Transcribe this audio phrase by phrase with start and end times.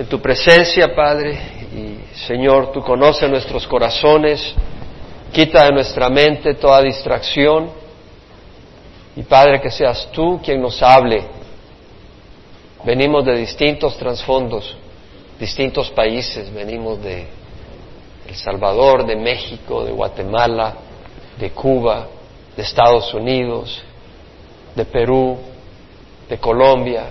[0.00, 1.38] en tu presencia, Padre,
[1.74, 4.54] y Señor, tú conoces nuestros corazones,
[5.30, 7.70] quita de nuestra mente toda distracción,
[9.14, 11.22] y Padre, que seas tú quien nos hable.
[12.82, 14.74] Venimos de distintos trasfondos,
[15.38, 17.26] distintos países, venimos de
[18.26, 20.76] El Salvador, de México, de Guatemala,
[21.38, 22.08] de Cuba,
[22.56, 23.82] de Estados Unidos,
[24.74, 25.36] de Perú,
[26.26, 27.04] de Colombia,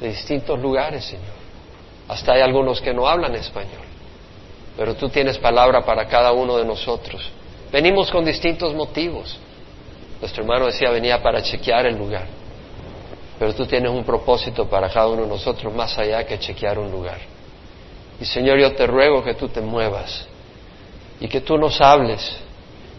[0.00, 1.41] de distintos lugares, Señor.
[2.08, 3.84] Hasta hay algunos que no hablan español,
[4.76, 7.30] pero tú tienes palabra para cada uno de nosotros.
[7.70, 9.38] Venimos con distintos motivos.
[10.20, 12.26] Nuestro hermano decía venía para chequear el lugar,
[13.38, 16.90] pero tú tienes un propósito para cada uno de nosotros más allá que chequear un
[16.90, 17.18] lugar.
[18.20, 20.26] Y Señor, yo te ruego que tú te muevas
[21.18, 22.36] y que tú nos hables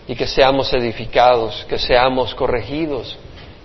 [0.08, 3.18] y que seamos edificados, que seamos corregidos,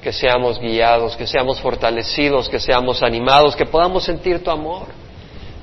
[0.02, 4.86] que seamos guiados, que seamos fortalecidos, que seamos animados, que podamos sentir tu amor,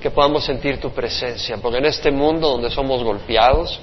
[0.06, 3.80] que podamos sentir tu presencia, porque en este mundo donde somos golpeados,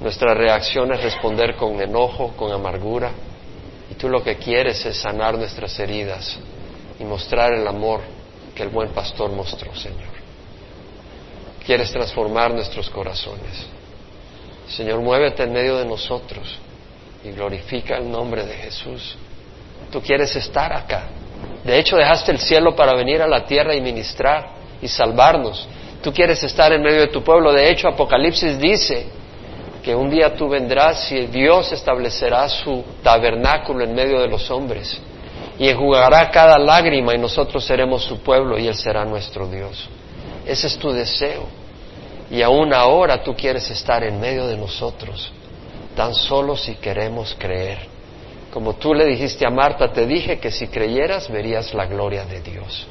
[0.00, 3.10] nuestra reacción es responder con enojo, con amargura,
[3.90, 6.38] y tú lo que quieres es sanar nuestras heridas
[6.98, 8.00] y mostrar el amor
[8.54, 10.08] que el buen pastor mostró, Señor.
[11.66, 13.66] Quieres transformar nuestros corazones.
[14.66, 16.56] Señor, muévete en medio de nosotros
[17.22, 19.18] y glorifica el nombre de Jesús.
[19.90, 21.08] Tú quieres estar acá.
[21.64, 25.66] De hecho, dejaste el cielo para venir a la tierra y ministrar y salvarnos.
[26.02, 27.52] Tú quieres estar en medio de tu pueblo.
[27.52, 29.06] De hecho, Apocalipsis dice
[29.82, 35.00] que un día tú vendrás y Dios establecerá su tabernáculo en medio de los hombres
[35.58, 39.88] y enjugará cada lágrima y nosotros seremos su pueblo y Él será nuestro Dios.
[40.44, 41.46] Ese es tu deseo.
[42.30, 45.30] Y aún ahora tú quieres estar en medio de nosotros,
[45.94, 47.78] tan solo si queremos creer.
[48.52, 52.40] Como tú le dijiste a Marta, te dije que si creyeras verías la gloria de
[52.40, 52.86] Dios.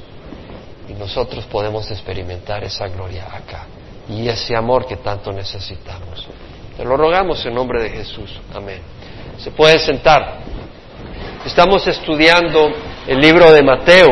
[0.91, 3.65] Y nosotros podemos experimentar esa gloria acá
[4.09, 6.27] y ese amor que tanto necesitamos.
[6.75, 8.29] Te lo rogamos en nombre de Jesús.
[8.53, 8.81] Amén.
[9.37, 10.39] Se puede sentar.
[11.45, 12.69] Estamos estudiando
[13.07, 14.09] el libro de Mateo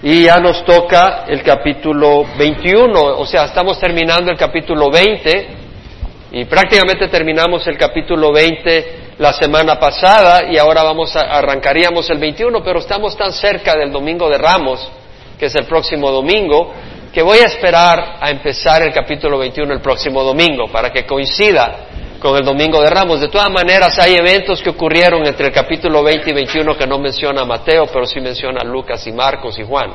[0.00, 5.48] y ya nos toca el capítulo 21, o sea, estamos terminando el capítulo 20
[6.30, 12.18] y prácticamente terminamos el capítulo 20 la semana pasada y ahora vamos a, arrancaríamos el
[12.18, 14.92] 21, pero estamos tan cerca del domingo de Ramos,
[15.38, 16.72] que es el próximo domingo,
[17.12, 21.86] que voy a esperar a empezar el capítulo 21 el próximo domingo para que coincida
[22.18, 23.20] con el Domingo de Ramos.
[23.20, 26.98] De todas maneras, hay eventos que ocurrieron entre el capítulo 20 y 21 que no
[26.98, 29.92] menciona Mateo, pero sí menciona Lucas y Marcos y Juan,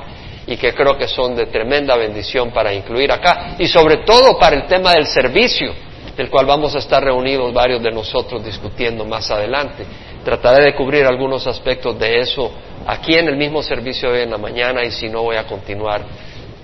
[0.47, 4.55] y que creo que son de tremenda bendición para incluir acá, y sobre todo para
[4.55, 5.73] el tema del servicio,
[6.15, 9.85] del cual vamos a estar reunidos varios de nosotros discutiendo más adelante.
[10.23, 12.51] Trataré de cubrir algunos aspectos de eso
[12.85, 15.45] aquí en el mismo servicio de hoy en la mañana, y si no voy a
[15.45, 16.01] continuar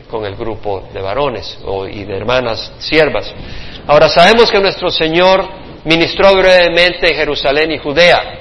[0.09, 1.57] con el grupo de varones
[1.91, 3.33] y de hermanas siervas.
[3.87, 5.47] Ahora sabemos que nuestro Señor
[5.85, 8.39] ministró brevemente en Jerusalén y Judea.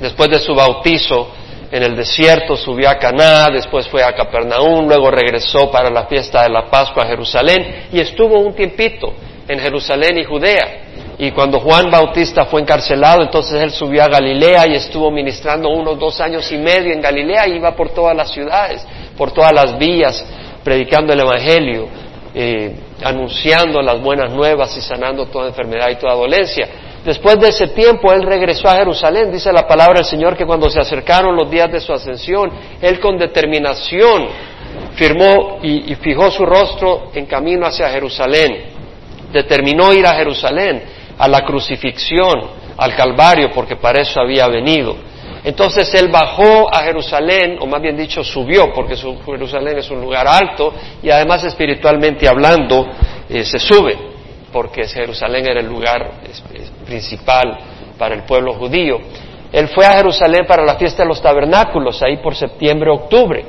[0.00, 1.28] Después de su bautizo
[1.70, 6.42] en el desierto subió a Caná, después fue a Capernaum, luego regresó para la fiesta
[6.42, 9.12] de la Pascua a Jerusalén y estuvo un tiempito
[9.48, 10.82] en Jerusalén y Judea.
[11.22, 15.96] Y cuando Juan Bautista fue encarcelado, entonces él subió a Galilea y estuvo ministrando unos
[15.96, 18.84] dos años y medio en Galilea iba por todas las ciudades,
[19.16, 20.26] por todas las vías,
[20.64, 21.86] predicando el Evangelio,
[22.34, 22.74] eh,
[23.04, 26.68] anunciando las buenas nuevas y sanando toda enfermedad y toda dolencia.
[27.04, 29.30] Después de ese tiempo, él regresó a Jerusalén.
[29.30, 32.50] Dice la palabra del Señor que cuando se acercaron los días de su ascensión,
[32.80, 34.26] él con determinación
[34.96, 38.72] firmó y fijó su rostro en camino hacia Jerusalén.
[39.32, 40.82] Determinó ir a Jerusalén,
[41.18, 44.96] a la crucifixión, al Calvario, porque para eso había venido.
[45.44, 50.26] Entonces él bajó a Jerusalén, o más bien dicho, subió, porque Jerusalén es un lugar
[50.28, 50.72] alto
[51.02, 52.86] y además espiritualmente hablando
[53.28, 53.96] eh, se sube,
[54.52, 56.20] porque Jerusalén era el lugar
[56.86, 57.58] principal
[57.98, 58.98] para el pueblo judío.
[59.52, 63.44] Él fue a Jerusalén para la fiesta de los tabernáculos, ahí por septiembre, octubre,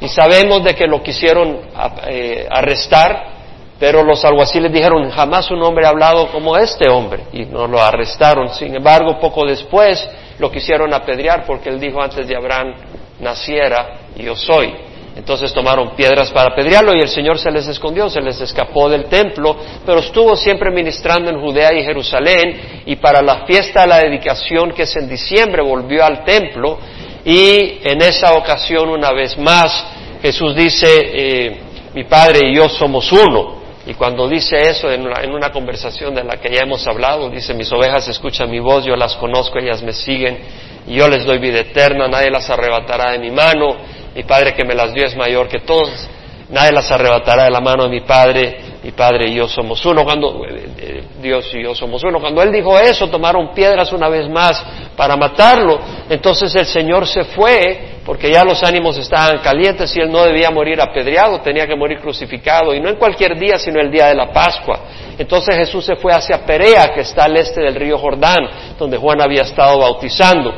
[0.00, 1.60] y sabemos de que lo quisieron
[2.06, 3.41] eh, arrestar,
[3.82, 7.82] pero los alguaciles dijeron, jamás un hombre ha hablado como este hombre, y no lo
[7.82, 8.48] arrestaron.
[8.54, 10.08] Sin embargo, poco después,
[10.38, 12.74] lo quisieron apedrear porque él dijo antes de Abraham
[13.18, 14.72] naciera, yo soy.
[15.16, 19.06] Entonces tomaron piedras para apedrearlo y el Señor se les escondió, se les escapó del
[19.06, 23.98] templo, pero estuvo siempre ministrando en Judea y Jerusalén y para la fiesta de la
[23.98, 26.78] dedicación que es en diciembre volvió al templo
[27.24, 29.86] y en esa ocasión una vez más
[30.22, 31.60] Jesús dice, eh,
[31.92, 33.61] mi Padre y yo somos uno.
[33.86, 37.70] Y cuando dice eso en una, conversación de la que ya hemos hablado, dice, mis
[37.72, 40.38] ovejas escuchan mi voz, yo las conozco, ellas me siguen,
[40.86, 43.76] y yo les doy vida eterna, nadie las arrebatará de mi mano,
[44.14, 46.08] mi Padre que me las dio es mayor que todos,
[46.48, 50.04] nadie las arrebatará de la mano de mi Padre, mi Padre y yo somos uno.
[50.04, 54.08] Cuando eh, eh, Dios y yo somos uno, cuando él dijo eso, tomaron piedras una
[54.08, 54.62] vez más
[54.96, 55.78] para matarlo.
[56.08, 60.50] Entonces el Señor se fue porque ya los ánimos estaban calientes y él no debía
[60.50, 64.16] morir apedreado, tenía que morir crucificado y no en cualquier día, sino el día de
[64.16, 64.80] la Pascua.
[65.16, 69.20] Entonces Jesús se fue hacia Perea, que está al este del río Jordán, donde Juan
[69.20, 70.52] había estado bautizando.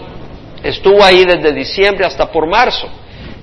[0.63, 2.89] Estuvo ahí desde diciembre hasta por marzo.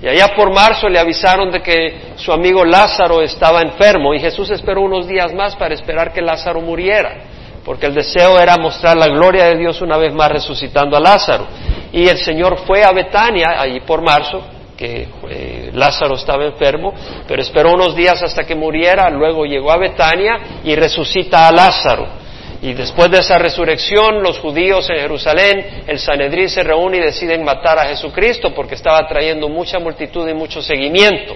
[0.02, 4.50] Y allá por marzo le avisaron de que su amigo Lázaro estaba enfermo y Jesús
[4.50, 7.24] esperó unos días más para esperar que Lázaro muriera,
[7.64, 11.46] porque el deseo era mostrar la gloria de Dios una vez más resucitando a Lázaro.
[11.92, 14.42] Y el Señor fue a Betania, allí por marzo,
[14.76, 16.92] que eh, Lázaro estaba enfermo,
[17.28, 22.21] pero esperó unos días hasta que muriera, luego llegó a Betania y resucita a Lázaro.
[22.62, 27.42] Y después de esa resurrección, los judíos en Jerusalén, el Sanedrín se reúne y deciden
[27.42, 31.34] matar a Jesucristo porque estaba trayendo mucha multitud y mucho seguimiento.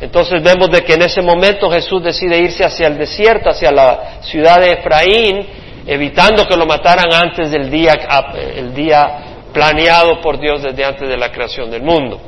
[0.00, 4.20] Entonces vemos de que en ese momento Jesús decide irse hacia el desierto, hacia la
[4.22, 5.46] ciudad de Efraín,
[5.84, 7.94] evitando que lo mataran antes del día,
[8.54, 12.20] el día planeado por Dios desde antes de la creación del mundo.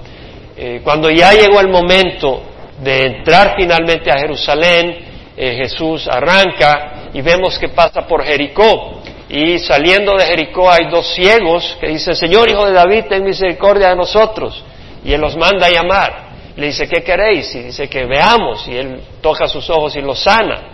[0.56, 2.42] Eh, cuando ya llegó el momento
[2.82, 4.96] de entrar finalmente a Jerusalén,
[5.36, 9.00] eh, Jesús arranca y vemos que pasa por Jericó.
[9.28, 13.90] Y saliendo de Jericó hay dos ciegos que dicen, Señor Hijo de David, ten misericordia
[13.90, 14.64] de nosotros.
[15.04, 16.24] Y Él los manda a llamar.
[16.56, 17.54] Le dice, ¿qué queréis?
[17.54, 18.66] Y dice que veamos.
[18.66, 20.72] Y Él toca sus ojos y los sana.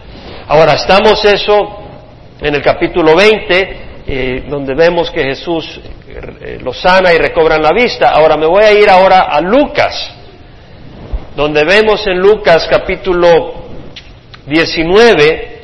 [0.48, 1.78] Ahora, estamos eso
[2.40, 5.78] en el capítulo 20, eh, donde vemos que Jesús
[6.08, 8.10] eh, los sana y recobran la vista.
[8.10, 10.10] Ahora me voy a ir ahora a Lucas,
[11.37, 13.66] donde vemos en Lucas capítulo
[14.46, 15.60] 19,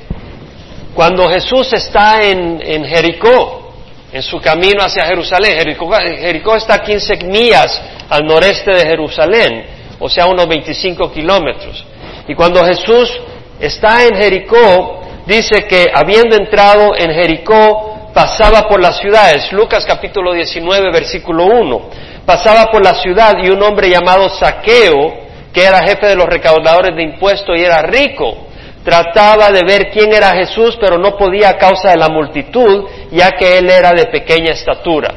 [0.96, 3.74] cuando Jesús está en, Jericó,
[4.10, 9.66] en su camino hacia Jerusalén, Jericó, está a 15 millas al noreste de Jerusalén,
[10.00, 11.84] o sea, unos 25 kilómetros.
[12.26, 13.12] Y cuando Jesús
[13.60, 19.52] está en Jericó, dice que habiendo entrado en Jericó, pasaba por las ciudades.
[19.52, 21.90] Lucas capítulo 19, versículo 1.
[22.24, 25.12] Pasaba por la ciudad y un hombre llamado Saqueo,
[25.52, 28.45] que era jefe de los recaudadores de impuestos y era rico,
[28.86, 33.32] trataba de ver quién era Jesús, pero no podía a causa de la multitud, ya
[33.32, 35.12] que él era de pequeña estatura.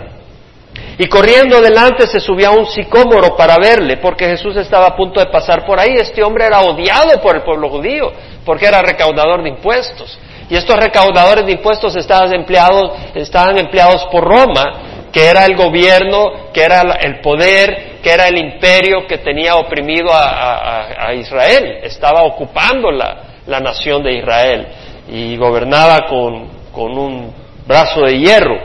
[0.98, 5.20] Y corriendo delante se subió a un sicómoro para verle, porque Jesús estaba a punto
[5.20, 5.94] de pasar por ahí.
[5.98, 8.12] Este hombre era odiado por el pueblo judío,
[8.44, 10.18] porque era recaudador de impuestos.
[10.50, 16.52] Y estos recaudadores de impuestos estaban empleados, estaban empleados por Roma, que era el gobierno,
[16.52, 21.82] que era el poder, que era el imperio que tenía oprimido a, a Israel.
[21.84, 24.68] Estaba ocupándola la nación de Israel
[25.12, 27.34] y gobernaba con, con un
[27.68, 28.58] brazo de hierro.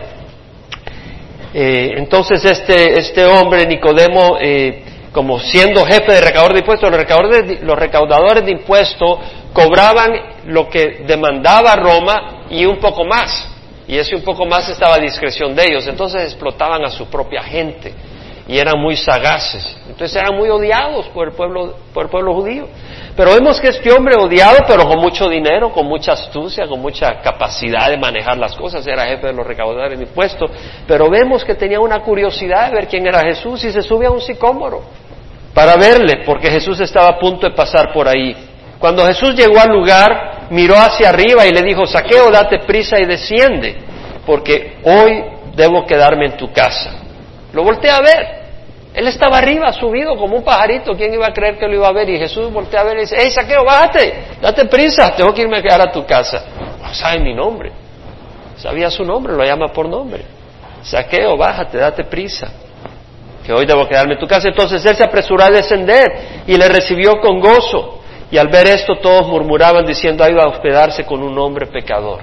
[1.52, 4.82] Eh, entonces este, este hombre, Nicodemo, eh,
[5.12, 9.18] como siendo jefe de recaudador de impuestos, los recaudadores de, los recaudadores de impuestos
[9.52, 10.10] cobraban
[10.46, 13.48] lo que demandaba Roma y un poco más.
[13.86, 15.86] Y ese un poco más estaba a discreción de ellos.
[15.86, 17.94] Entonces explotaban a su propia gente
[18.46, 19.76] y eran muy sagaces.
[19.88, 22.68] Entonces eran muy odiados por el pueblo, por el pueblo judío.
[23.16, 27.20] Pero vemos que este hombre odiado, pero con mucho dinero, con mucha astucia, con mucha
[27.22, 30.50] capacidad de manejar las cosas, era jefe de los recaudadores de impuestos,
[30.86, 34.10] pero vemos que tenía una curiosidad de ver quién era Jesús y se sube a
[34.10, 34.82] un sicómoro
[35.54, 38.36] para verle, porque Jesús estaba a punto de pasar por ahí.
[38.80, 43.06] Cuando Jesús llegó al lugar, miró hacia arriba y le dijo, Saqueo, date prisa y
[43.06, 43.76] desciende,
[44.26, 45.24] porque hoy
[45.54, 47.03] debo quedarme en tu casa.
[47.54, 48.44] Lo volteé a ver
[48.94, 50.94] él estaba arriba, subido como un pajarito.
[50.96, 52.08] ¿Quién iba a creer que lo iba a ver?
[52.08, 54.36] Y Jesús voltea a ver y dice, ¡Ey, Saqueo, bájate!
[54.40, 56.44] Date prisa, tengo que irme a quedar a tu casa.
[56.80, 57.72] No sabe mi nombre.
[58.56, 60.24] Sabía su nombre, lo llama por nombre.
[60.82, 62.52] Saqueo, bájate, date prisa.
[63.44, 64.46] Que hoy debo quedarme en tu casa.
[64.46, 68.00] Entonces él se apresuró a descender y le recibió con gozo.
[68.30, 72.22] Y al ver esto todos murmuraban diciendo, ahí va a hospedarse con un hombre pecador.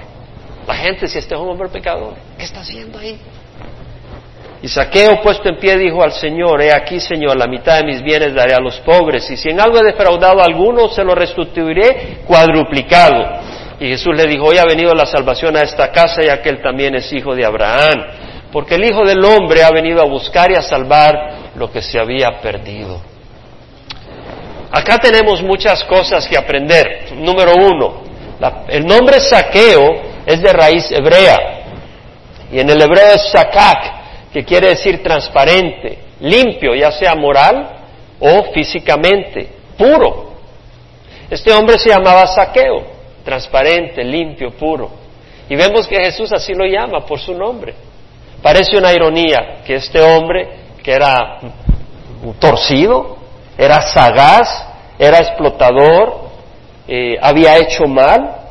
[0.66, 3.20] La gente, si este es un hombre pecador, ¿qué está haciendo ahí?
[4.62, 8.00] Y Saqueo puesto en pie dijo al Señor, he aquí Señor, la mitad de mis
[8.00, 11.16] bienes daré a los pobres, y si en algo he defraudado a alguno, se lo
[11.16, 13.40] restituiré cuadruplicado.
[13.80, 16.62] Y Jesús le dijo, hoy ha venido la salvación a esta casa, ya que él
[16.62, 18.06] también es hijo de Abraham,
[18.52, 21.98] porque el Hijo del Hombre ha venido a buscar y a salvar lo que se
[21.98, 23.00] había perdido.
[24.70, 27.14] Acá tenemos muchas cosas que aprender.
[27.16, 28.02] Número uno,
[28.68, 29.88] el nombre Saqueo
[30.24, 31.36] es de raíz hebrea,
[32.52, 34.01] y en el hebreo es Sakak,
[34.32, 37.80] que quiere decir transparente, limpio, ya sea moral
[38.18, 40.32] o físicamente, puro.
[41.28, 42.82] Este hombre se llamaba Saqueo,
[43.24, 44.90] transparente, limpio, puro.
[45.48, 47.74] Y vemos que Jesús así lo llama por su nombre.
[48.40, 50.48] Parece una ironía que este hombre,
[50.82, 51.38] que era
[52.38, 53.18] torcido,
[53.56, 54.66] era sagaz,
[54.98, 56.30] era explotador,
[56.88, 58.41] eh, había hecho mal,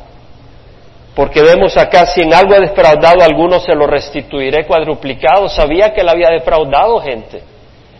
[1.14, 5.48] porque vemos acá, si en algo he defraudado alguno, se lo restituiré cuadruplicado.
[5.48, 7.42] Sabía que él había defraudado gente.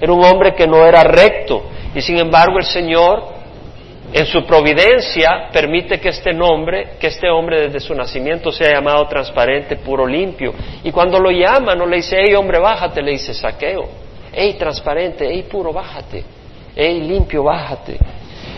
[0.00, 1.62] Era un hombre que no era recto.
[1.94, 3.22] Y sin embargo el Señor,
[4.14, 9.06] en su providencia, permite que este nombre, que este hombre desde su nacimiento sea llamado
[9.06, 10.54] transparente, puro, limpio.
[10.82, 13.88] Y cuando lo llama, no le dice, hey hombre, bájate, le dice saqueo.
[14.32, 16.24] Hey transparente, hey puro, bájate.
[16.74, 17.98] Hey limpio, bájate.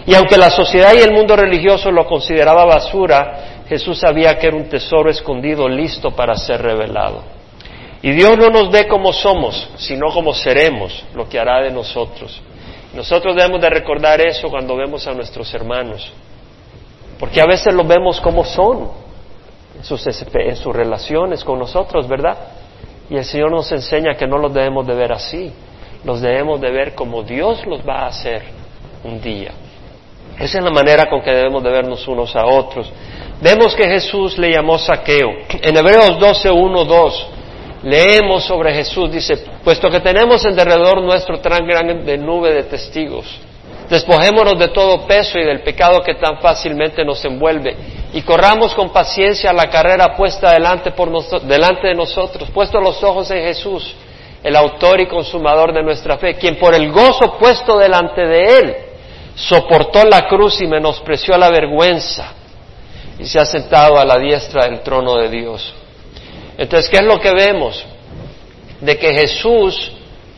[0.07, 4.57] Y aunque la sociedad y el mundo religioso lo consideraba basura, Jesús sabía que era
[4.57, 7.25] un tesoro escondido listo para ser revelado.
[8.03, 12.41] Y Dios no nos ve como somos, sino como seremos, lo que hará de nosotros.
[12.95, 16.13] Nosotros debemos de recordar eso cuando vemos a nuestros hermanos,
[17.19, 18.93] porque a veces los vemos como son
[19.77, 22.39] en sus, en sus relaciones con nosotros, ¿verdad?
[23.11, 25.53] Y el Señor nos enseña que no los debemos de ver así,
[26.05, 28.45] los debemos de ver como Dios los va a hacer
[29.03, 29.51] un día.
[30.39, 32.93] Esa es la manera con que debemos de vernos unos a otros.
[33.41, 35.31] Vemos que Jesús le llamó saqueo.
[35.61, 37.27] En Hebreos 12, 1, 2,
[37.83, 43.27] leemos sobre Jesús, dice, puesto que tenemos en derredor nuestro tan grande nube de testigos,
[43.91, 47.77] despojémonos de todo peso y del pecado que tan fácilmente nos envuelve
[48.15, 51.11] y corramos con paciencia la carrera puesta delante, por
[51.43, 53.95] delante de nosotros, puesto los ojos en Jesús,
[54.43, 58.77] el autor y consumador de nuestra fe, quien por el gozo puesto delante de él,
[59.35, 62.44] soportó la cruz y menospreció la vergüenza
[63.19, 65.75] y se ha sentado a la diestra del trono de Dios.
[66.57, 67.85] Entonces, ¿qué es lo que vemos?
[68.81, 69.93] De que Jesús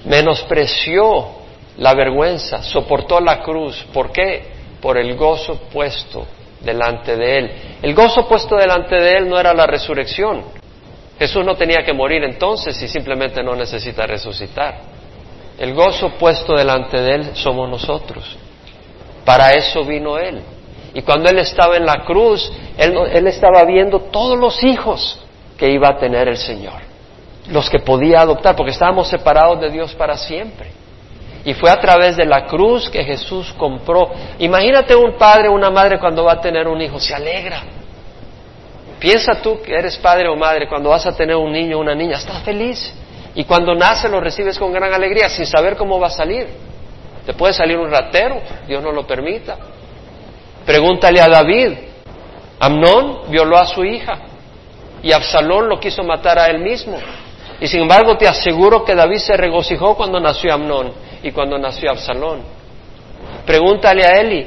[0.05, 1.29] menospreció
[1.79, 3.85] la vergüenza, soportó la cruz.
[3.93, 4.55] ¿Por qué?
[4.81, 6.27] Por el gozo puesto
[6.61, 7.51] delante de él.
[7.83, 10.43] El gozo puesto delante de él no era la resurrección.
[11.19, 14.81] Jesús no tenía que morir entonces y simplemente no necesita resucitar.
[15.59, 18.37] El gozo puesto delante de él somos nosotros.
[19.27, 20.41] Para eso vino Él.
[20.97, 25.21] Y cuando Él estaba en la cruz, Él, estaba viendo todos los hijos
[25.59, 26.81] que iba a tener el Señor,
[27.51, 30.71] los que podía adoptar, porque estábamos separados de Dios para siempre.
[31.45, 34.11] Y fue a través de la cruz que Jesús compró.
[34.39, 37.61] Imagínate un padre o una madre cuando va a tener un hijo, se alegra.
[38.99, 41.95] Piensa tú que eres padre o madre, cuando vas a tener un niño o una
[41.95, 42.91] niña, estás feliz.
[43.35, 46.49] Y cuando nace lo recibes con gran alegría, sin saber cómo va a salir.
[47.27, 49.59] Te puede salir un ratero, Dios no lo permita.
[50.67, 51.73] Pregúntale a David.
[52.59, 54.19] Amnón violó a su hija
[55.03, 56.99] y Absalón lo quiso matar a él mismo.
[57.61, 60.93] Y sin embargo te aseguro que David se regocijó cuando nació Amnón
[61.23, 62.41] y cuando nació Absalón.
[63.47, 64.47] Pregúntale a Eli,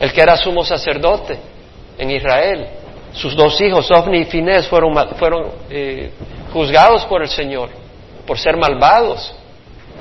[0.00, 1.38] el que era sumo sacerdote
[1.98, 2.66] en Israel.
[3.12, 4.94] Sus dos hijos, Ofni y Finés, fueron,
[5.68, 6.10] eh,
[6.52, 7.68] juzgados por el Señor
[8.26, 9.34] por ser malvados.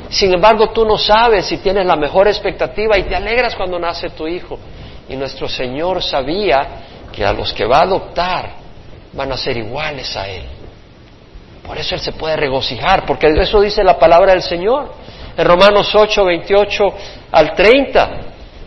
[0.09, 4.09] Sin embargo, tú no sabes si tienes la mejor expectativa y te alegras cuando nace
[4.11, 4.57] tu hijo.
[5.10, 6.67] Y nuestro Señor sabía
[7.12, 8.50] que a los que va a adoptar
[9.13, 10.46] van a ser iguales a Él.
[11.65, 14.93] Por eso Él se puede regocijar, porque eso dice la palabra del Señor.
[15.38, 16.84] En Romanos 8, 28
[17.31, 18.10] al 30,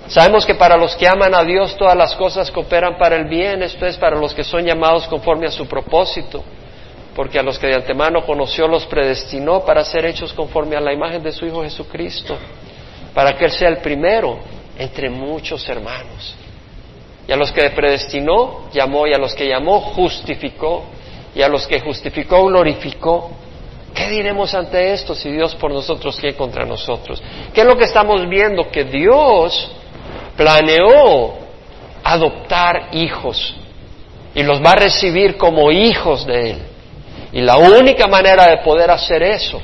[0.09, 3.62] sabemos que para los que aman a Dios todas las cosas cooperan para el bien,
[3.62, 6.43] esto es para los que son llamados conforme a su propósito
[7.14, 10.93] porque a los que de antemano conoció los predestinó para ser hechos conforme a la
[10.93, 12.37] imagen de su Hijo Jesucristo,
[13.14, 14.38] para que Él sea el primero
[14.78, 16.35] entre muchos hermanos.
[17.26, 20.85] Y a los que predestinó, llamó, y a los que llamó, justificó,
[21.35, 23.31] y a los que justificó, glorificó.
[23.95, 27.23] ¿Qué diremos ante esto si Dios por nosotros, quiere contra nosotros?
[27.52, 28.69] ¿Qué es lo que estamos viendo?
[28.71, 29.71] Que Dios
[30.37, 31.35] planeó
[32.02, 33.54] adoptar hijos
[34.35, 36.59] y los va a recibir como hijos de Él.
[37.33, 39.61] Y la única manera de poder hacer eso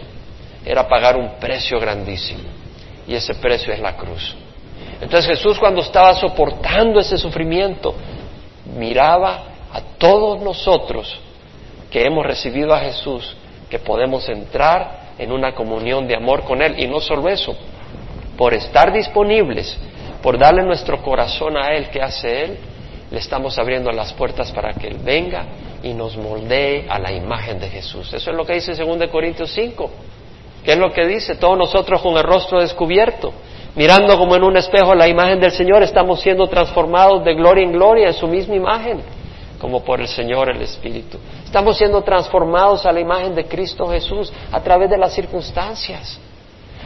[0.64, 2.42] era pagar un precio grandísimo.
[3.06, 4.36] Y ese precio es la cruz.
[5.00, 7.94] Entonces Jesús cuando estaba soportando ese sufrimiento,
[8.76, 11.18] miraba a todos nosotros
[11.90, 13.36] que hemos recibido a Jesús,
[13.68, 16.78] que podemos entrar en una comunión de amor con Él.
[16.78, 17.54] Y no solo eso,
[18.36, 19.76] por estar disponibles,
[20.22, 22.58] por darle nuestro corazón a Él, que hace Él,
[23.10, 25.44] le estamos abriendo las puertas para que Él venga
[25.82, 28.12] y nos moldee a la imagen de Jesús.
[28.12, 29.90] Eso es lo que dice 2 Corintios 5.
[30.64, 31.36] ¿Qué es lo que dice?
[31.36, 33.32] Todos nosotros con el rostro descubierto,
[33.74, 37.72] mirando como en un espejo la imagen del Señor, estamos siendo transformados de gloria en
[37.72, 39.02] gloria en su misma imagen,
[39.58, 41.18] como por el Señor el Espíritu.
[41.44, 46.18] Estamos siendo transformados a la imagen de Cristo Jesús a través de las circunstancias.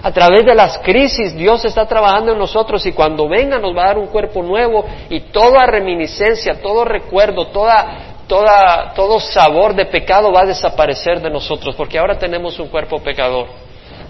[0.03, 3.85] A través de las crisis Dios está trabajando en nosotros y cuando venga nos va
[3.85, 10.33] a dar un cuerpo nuevo y toda reminiscencia, todo recuerdo, toda todo sabor de pecado
[10.33, 13.47] va a desaparecer de nosotros, porque ahora tenemos un cuerpo pecador.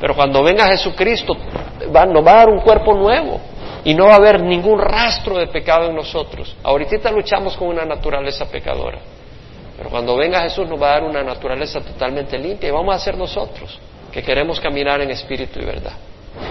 [0.01, 1.37] Pero cuando venga Jesucristo,
[1.95, 3.41] va, nos va a dar un cuerpo nuevo.
[3.85, 6.57] y no va a haber ningún rastro de pecado en nosotros.
[6.63, 8.99] Ahorita luchamos con una naturaleza pecadora,
[9.77, 12.99] pero cuando venga Jesús nos va a dar una naturaleza totalmente limpia y vamos a
[12.99, 13.79] ser nosotros
[14.11, 15.93] que queremos caminar en espíritu y verdad.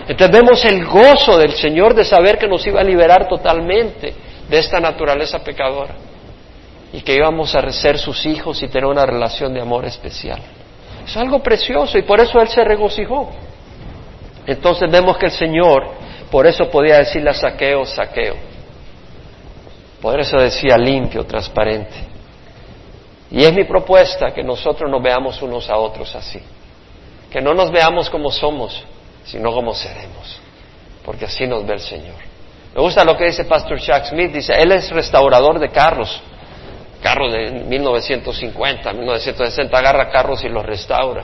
[0.07, 4.13] Entonces vemos el gozo del Señor de saber que nos iba a liberar totalmente
[4.47, 5.95] de esta naturaleza pecadora
[6.91, 10.39] y que íbamos a ser sus hijos y tener una relación de amor especial.
[11.05, 13.29] Es algo precioso y por eso Él se regocijó.
[14.45, 15.87] Entonces vemos que el Señor,
[16.29, 18.35] por eso podía decirle saqueo, saqueo.
[20.01, 21.95] Por eso decía limpio, transparente.
[23.31, 26.41] Y es mi propuesta que nosotros nos veamos unos a otros así.
[27.31, 28.83] Que no nos veamos como somos,
[29.23, 30.39] sino como seremos.
[31.05, 32.15] Porque así nos ve el Señor.
[32.75, 34.31] Me gusta lo que dice Pastor Chuck Smith.
[34.31, 36.21] Dice, Él es restaurador de carros.
[37.03, 39.77] Carros de 1950, 1960.
[39.77, 41.23] Agarra carros y los restaura.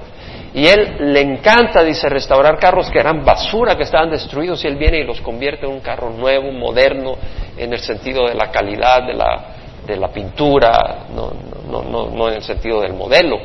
[0.54, 4.78] Y él le encanta, dice, restaurar carros que eran basura, que estaban destruidos, y él
[4.78, 7.16] viene y los convierte en un carro nuevo, moderno,
[7.56, 9.46] en el sentido de la calidad de la,
[9.86, 11.32] de la pintura, no,
[11.70, 13.38] no, no, no en el sentido del modelo.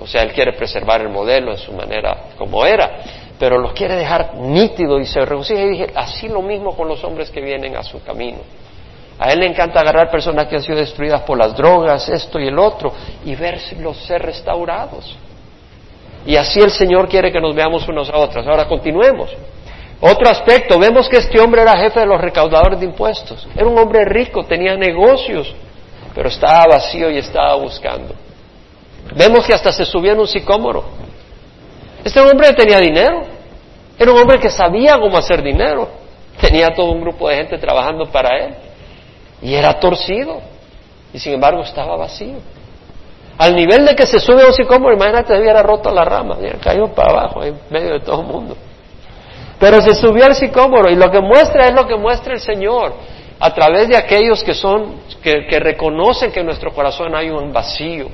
[0.00, 3.02] O sea, él quiere preservar el modelo en su manera como era,
[3.38, 5.60] pero los quiere dejar nítido y se regocija.
[5.60, 8.38] Y dije, así lo mismo con los hombres que vienen a su camino.
[9.18, 12.48] A él le encanta agarrar personas que han sido destruidas por las drogas, esto y
[12.48, 12.92] el otro,
[13.24, 15.16] y verlos ser restaurados.
[16.26, 18.46] Y así el Señor quiere que nos veamos unos a otros.
[18.46, 19.30] Ahora continuemos.
[20.00, 23.46] Otro aspecto, vemos que este hombre era jefe de los recaudadores de impuestos.
[23.54, 25.54] Era un hombre rico, tenía negocios,
[26.14, 28.14] pero estaba vacío y estaba buscando.
[29.14, 30.84] Vemos que hasta se subió en un sicómoro.
[32.04, 33.22] Este hombre tenía dinero.
[33.98, 35.88] Era un hombre que sabía cómo hacer dinero.
[36.40, 38.54] Tenía todo un grupo de gente trabajando para él.
[39.42, 40.40] Y era torcido.
[41.12, 42.36] Y sin embargo estaba vacío.
[43.38, 46.88] Al nivel de que se sube un sicómoro, imagínate, hubiera roto la rama, hubiera caído
[46.92, 48.56] para abajo, en medio de todo el mundo.
[49.58, 52.94] Pero se subió al sicómoro y lo que muestra es lo que muestra el Señor
[53.38, 57.52] a través de aquellos que son, que, que reconocen que en nuestro corazón hay un
[57.52, 58.08] vacío.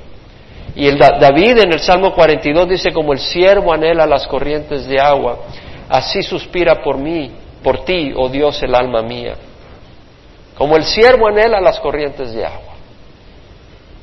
[0.74, 5.00] Y el David en el Salmo 42 dice, como el siervo anhela las corrientes de
[5.00, 5.38] agua,
[5.88, 9.35] así suspira por mí, por ti, oh Dios, el alma mía.
[10.59, 12.75] Como el siervo anhela las corrientes de agua.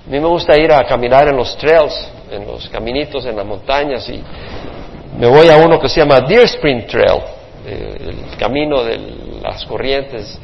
[0.08, 3.46] A mí me gusta ir a caminar en los trails, en los caminitos, en las
[3.46, 4.24] montañas y
[5.18, 7.22] me voy a uno que se llama Deer Spring Trail,
[7.66, 8.98] eh, el camino de
[9.42, 10.38] las corrientes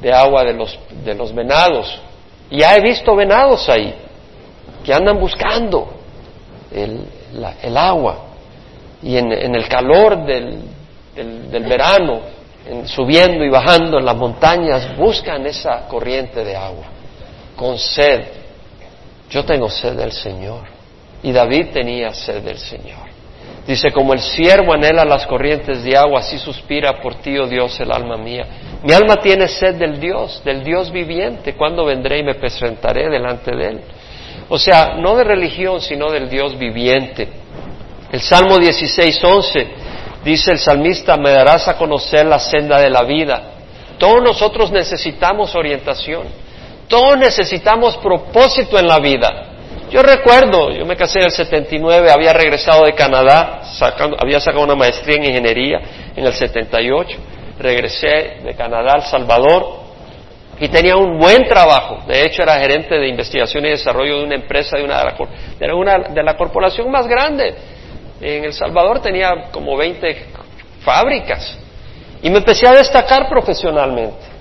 [0.00, 2.00] de agua de los, de los venados.
[2.50, 3.94] Y ya he visto venados ahí
[4.84, 5.88] que andan buscando
[6.72, 8.18] el, agua
[9.02, 10.62] y en, el calor del,
[11.50, 12.20] verano,
[12.84, 16.86] subiendo y bajando en las montañas, buscan esa corriente de agua
[17.56, 18.38] con sed
[19.30, 20.66] yo tengo sed del Señor.
[21.22, 23.08] Y David tenía sed del Señor.
[23.66, 27.78] Dice, como el siervo anhela las corrientes de agua, así suspira por ti, oh Dios,
[27.80, 28.46] el alma mía.
[28.82, 31.54] Mi alma tiene sed del Dios, del Dios viviente.
[31.54, 33.80] ¿Cuándo vendré y me presentaré delante de Él?
[34.48, 37.28] O sea, no de religión, sino del Dios viviente.
[38.10, 39.68] El Salmo 16, 11
[40.28, 43.42] dice el salmista, me darás a conocer la senda de la vida.
[43.98, 46.24] Todos nosotros necesitamos orientación.
[46.86, 49.44] Todos necesitamos propósito en la vida.
[49.90, 53.62] Yo recuerdo, yo me casé en el 79, había regresado de Canadá,
[54.18, 55.80] había sacado una maestría en ingeniería
[56.14, 57.18] en el 78,
[57.58, 59.78] regresé de Canadá al Salvador
[60.60, 62.00] y tenía un buen trabajo.
[62.06, 65.16] De hecho, era gerente de investigación y desarrollo de una empresa de una de la,
[65.58, 67.54] de una de la corporación más grande.
[68.20, 70.26] En El Salvador tenía como 20
[70.80, 71.58] fábricas
[72.22, 74.38] y me empecé a destacar profesionalmente.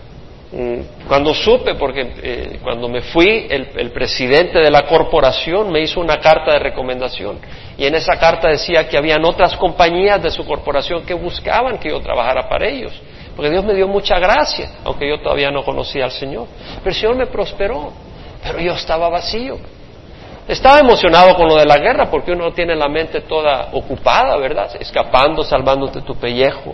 [0.49, 5.99] Mm, cuando supe, porque eh, cuando me fui, el, presidente de la corporación me hizo
[5.99, 7.37] una carta de recomendación
[7.77, 11.89] y en esa carta decía que habían otras compañías de su corporación que buscaban que
[11.89, 12.93] yo trabajara para ellos,
[13.35, 16.47] porque Dios me dio mucha gracia, aunque yo todavía no conocía al Señor.
[16.77, 17.91] Pero el Señor me prosperó,
[18.41, 19.57] pero yo estaba vacío.
[20.47, 24.69] Estaba emocionado con lo de la guerra, porque uno tiene la mente toda ocupada, ¿verdad?
[24.79, 26.73] Escapando, salvándote tu pellejo,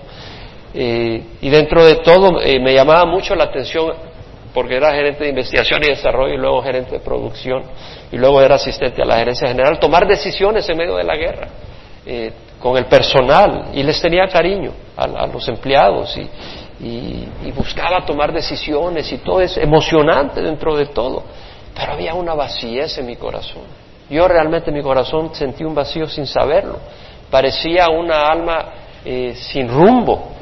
[0.73, 3.93] eh, y dentro de todo eh, me llamaba mucho la atención
[4.55, 7.63] porque era gerente de investigación y desarrollo y luego gerente de producción
[8.11, 11.47] y luego era asistente a la gerencia general, tomar decisiones en medio de la guerra
[12.05, 16.29] eh, con el personal y les tenía cariño a, los empleados y,
[16.83, 21.23] y, buscaba tomar decisiones y todo es emocionante dentro de todo,
[21.75, 23.63] pero había una vacíez en mi corazón.
[24.09, 26.79] Yo realmente en mi corazón sentí un vacío sin saberlo,
[27.31, 28.65] parecía una alma
[29.03, 30.33] sin rumbo,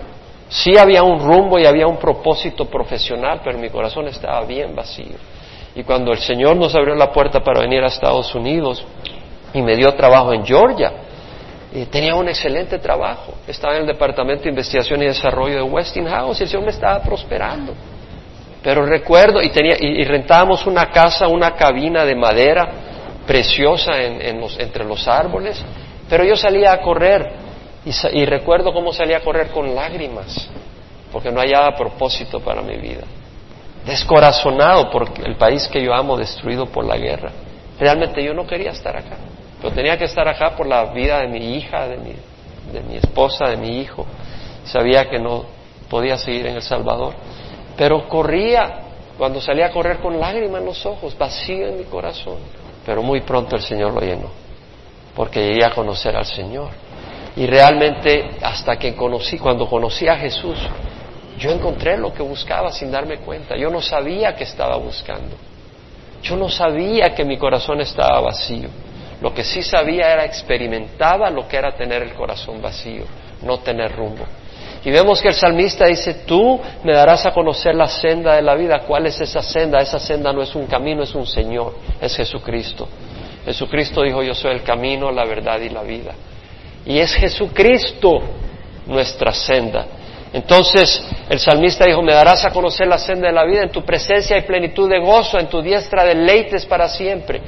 [0.51, 5.15] Sí había un rumbo y había un propósito profesional, pero mi corazón estaba bien vacío.
[5.73, 8.85] Y cuando el Señor nos abrió la puerta para venir a Estados Unidos
[9.53, 10.91] y me dio trabajo en Georgia,
[11.73, 13.35] eh, tenía un excelente trabajo.
[13.47, 17.01] Estaba en el Departamento de Investigación y Desarrollo de Westinghouse y el Señor me estaba
[17.01, 17.73] prosperando.
[18.63, 22.69] Pero recuerdo, y, tenía, y, rentábamos una casa, una cabina de madera
[23.25, 25.63] preciosa entre los árboles,
[26.07, 27.31] pero yo salía a correr
[27.85, 30.49] y, recuerdo cómo salía a correr con lágrimas,
[31.11, 33.03] porque no hallaba propósito para mi vida.
[33.85, 37.31] Descorazonado por el país que yo amo destruido por la guerra.
[37.79, 39.17] Realmente yo no quería estar acá,
[39.59, 42.13] pero tenía que estar acá por la vida de mi hija, de mi,
[42.71, 44.05] de mi esposa, de mi hijo.
[44.65, 45.45] Sabía que no
[45.89, 47.15] podía seguir en El Salvador.
[47.81, 48.75] Pero corría,
[49.17, 52.37] cuando salía a correr con lágrimas en los ojos, vacío en mi corazón.
[52.85, 54.29] Pero muy pronto el Señor lo llenó,
[55.15, 56.69] porque llegué a conocer al Señor.
[57.35, 60.59] Y realmente hasta que conocí, cuando conocí a Jesús,
[61.39, 63.57] yo encontré lo que buscaba sin darme cuenta.
[63.57, 65.35] Yo no sabía que estaba buscando.
[66.21, 68.69] Yo no sabía que mi corazón estaba vacío.
[69.21, 73.05] Lo que sí sabía era experimentaba lo que era tener el corazón vacío,
[73.41, 74.25] no tener rumbo.
[74.83, 78.55] Y vemos que el salmista dice, tú me darás a conocer la senda de la
[78.55, 78.79] vida.
[78.87, 79.79] ¿Cuál es esa senda?
[79.79, 82.87] Esa senda no es un camino, es un Señor, es Jesucristo.
[83.45, 86.13] Jesucristo dijo, yo soy el camino, la verdad y la vida.
[86.85, 88.21] Y es Jesucristo
[88.87, 89.85] nuestra senda.
[90.33, 93.83] Entonces el salmista dijo, me darás a conocer la senda de la vida, en tu
[93.83, 97.41] presencia hay plenitud de gozo, en tu diestra deleites para siempre.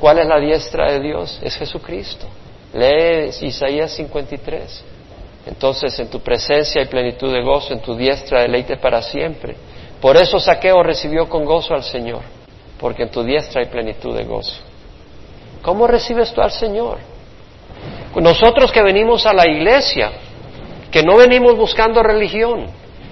[0.00, 1.38] ¿Cuál es la diestra de Dios?
[1.42, 2.26] Es Jesucristo.
[2.72, 4.84] Lee Isaías 53.
[5.48, 9.56] Entonces en tu presencia hay plenitud de gozo, en tu diestra deleite para siempre.
[9.98, 12.20] Por eso Saqueo recibió con gozo al Señor,
[12.78, 14.60] porque en tu diestra hay plenitud de gozo.
[15.62, 16.98] ¿Cómo recibes tú al Señor?
[18.14, 20.10] Nosotros que venimos a la iglesia,
[20.90, 22.66] que no venimos buscando religión,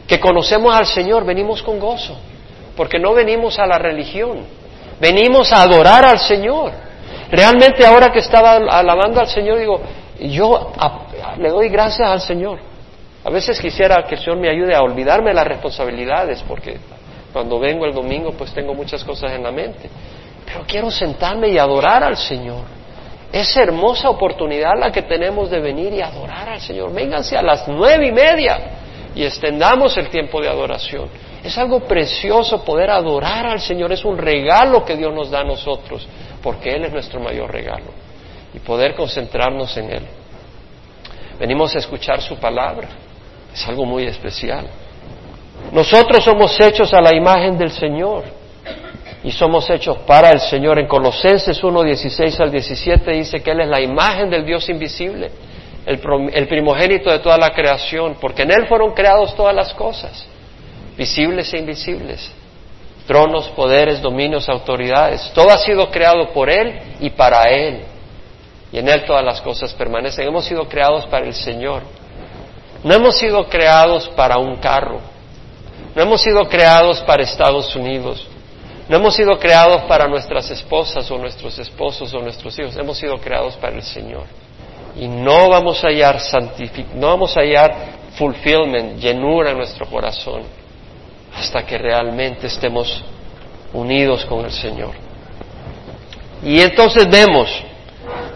[0.07, 2.19] que conocemos al Señor, venimos con gozo,
[2.77, 4.45] porque no venimos a la religión,
[5.01, 6.73] venimos a adorar al Señor.
[7.31, 9.81] Realmente ahora que estaba alabando al Señor, digo,
[10.21, 10.73] yo
[11.39, 12.59] le doy gracias al Señor.
[13.25, 16.79] A veces quisiera que el Señor me ayude a olvidarme las responsabilidades, porque
[17.33, 19.91] cuando vengo el domingo pues tengo muchas cosas en la mente.
[20.45, 22.65] Pero quiero sentarme y adorar al Señor.
[23.33, 26.93] Es hermosa oportunidad la que tenemos de venir y adorar al Señor.
[26.93, 28.59] Vénganse a las nueve y media
[29.15, 31.09] y extendamos el tiempo de adoración.
[31.43, 33.93] Es algo precioso poder adorar al Señor.
[33.93, 36.07] Es un regalo que Dios nos da a nosotros,
[36.43, 38.06] porque Él es nuestro mayor regalo.
[38.57, 40.03] Y poder concentrarnos en Él.
[41.39, 42.89] Venimos a escuchar su palabra.
[43.53, 44.67] Es algo muy especial.
[45.73, 48.25] Nosotros somos hechos a la imagen del Señor
[49.23, 50.79] y somos hechos para el Señor.
[50.79, 55.31] En Colosenses 1, 16 al 17 dice que Él es la imagen del Dios invisible,
[55.85, 56.01] el,
[56.33, 60.27] el primogénito de toda la creación, porque en Él fueron creados todas las cosas,
[60.97, 62.33] visibles e invisibles,
[63.07, 65.31] tronos, poderes, dominios, autoridades.
[65.35, 67.96] Todo ha sido creado por Él y para Él
[68.73, 70.27] y en Él todas las cosas permanecen.
[70.27, 71.83] Hemos sido creados para el Señor.
[72.83, 75.01] No hemos sido creados para un carro.
[75.95, 78.27] No hemos sido creados para Estados Unidos.
[78.89, 82.77] No hemos sido creados para nuestras esposas o nuestros esposos o nuestros hijos.
[82.77, 84.25] Hemos sido creados para el Señor.
[84.97, 86.19] Y no vamos a hallar
[86.95, 87.75] no vamos a hallar
[88.17, 90.43] fulfillment, llenura en nuestro corazón
[91.37, 93.03] hasta que realmente estemos
[93.73, 94.93] unidos con el Señor.
[96.43, 97.51] Y entonces vemos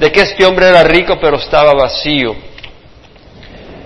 [0.01, 2.35] de que este hombre era rico pero estaba vacío.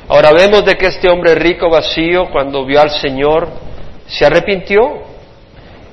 [0.09, 3.48] Ahora vemos de que este hombre rico vacío cuando vio al Señor
[4.07, 5.03] se arrepintió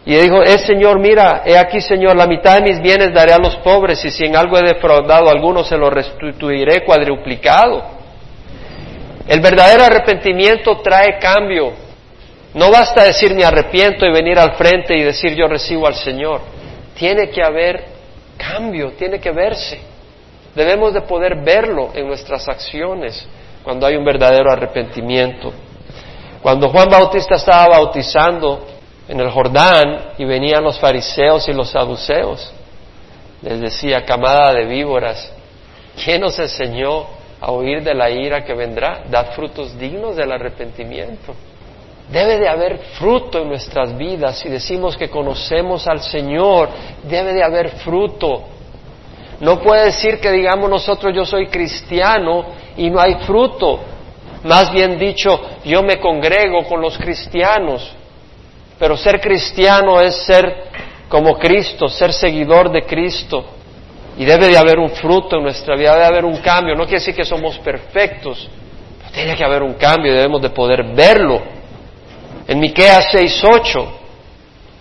[0.06, 3.40] y dijo, eh Señor, mira, he aquí Señor, la mitad de mis bienes daré a
[3.40, 7.84] los pobres y si en algo he defraudado a alguno se lo restituiré cuadruplicado.
[9.28, 11.74] El verdadero arrepentimiento trae cambio.
[12.54, 16.42] No basta decir me arrepiento y venir al frente y decir yo recibo al Señor.
[16.96, 17.86] Tiene que haber
[18.38, 19.91] cambio, tiene que verse.
[20.56, 23.26] Debemos de poder verlo en nuestras acciones
[23.64, 25.54] cuando hay un verdadero arrepentimiento.
[26.42, 28.66] Cuando Juan Bautista estaba bautizando
[29.08, 32.52] en el Jordán y venían los fariseos y los saduceos,
[33.42, 35.32] les decía, camada de víboras,
[36.04, 37.06] ¿quién nos enseñó
[37.40, 39.04] a huir de la ira que vendrá?
[39.10, 41.34] Dad frutos dignos del arrepentimiento.
[42.12, 44.40] Debe de haber fruto en nuestras vidas.
[44.40, 46.70] Si decimos que conocemos al Señor,
[47.04, 48.44] debe de haber fruto.
[49.42, 52.46] No puede decir que digamos nosotros yo soy cristiano
[52.78, 53.80] y no hay fruto.
[54.44, 57.92] Más bien dicho, yo me congrego con los cristianos.
[58.78, 60.70] Pero ser cristiano es ser
[61.10, 63.44] como Cristo, ser seguidor de Cristo.
[64.16, 66.76] Y debe de haber un fruto en nuestra vida, debe de haber un cambio.
[66.76, 68.48] No quiere decir que somos perfectos,
[69.00, 71.42] pero tiene que haber un cambio y debemos de poder verlo.
[72.48, 73.88] En Miqueas 6:8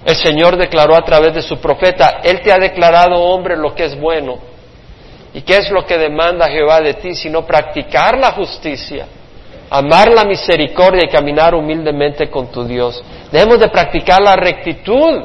[0.04, 3.84] el Señor declaró a través de su profeta, Él te ha declarado hombre lo que
[3.84, 4.49] es bueno
[5.32, 9.06] ¿Y qué es lo que demanda Jehová de ti sino practicar la justicia,
[9.70, 13.02] amar la misericordia y caminar humildemente con tu Dios?
[13.30, 15.24] Debemos de practicar la rectitud.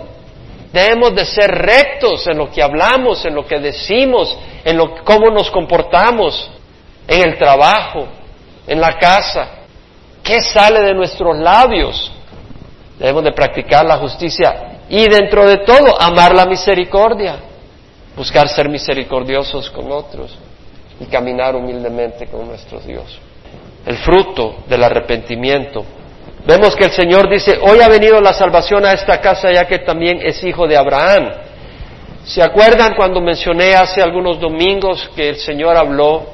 [0.71, 5.31] Debemos de ser rectos en lo que hablamos, en lo que decimos, en lo, cómo
[5.31, 6.51] nos comportamos,
[7.07, 8.07] en el trabajo,
[8.67, 9.49] en la casa.
[10.21, 12.11] ¿Qué sale de nuestros labios?
[12.99, 17.39] Debemos de practicar la justicia y dentro de todo amar la misericordia,
[18.15, 20.37] buscar ser misericordiosos con otros
[20.99, 23.19] y caminar humildemente con nuestro Dios.
[23.85, 25.85] El fruto del arrepentimiento
[26.45, 29.79] Vemos que el Señor dice, hoy ha venido la salvación a esta casa ya que
[29.79, 31.31] también es hijo de Abraham.
[32.23, 36.27] ¿Se acuerdan cuando mencioné hace algunos domingos que el Señor habló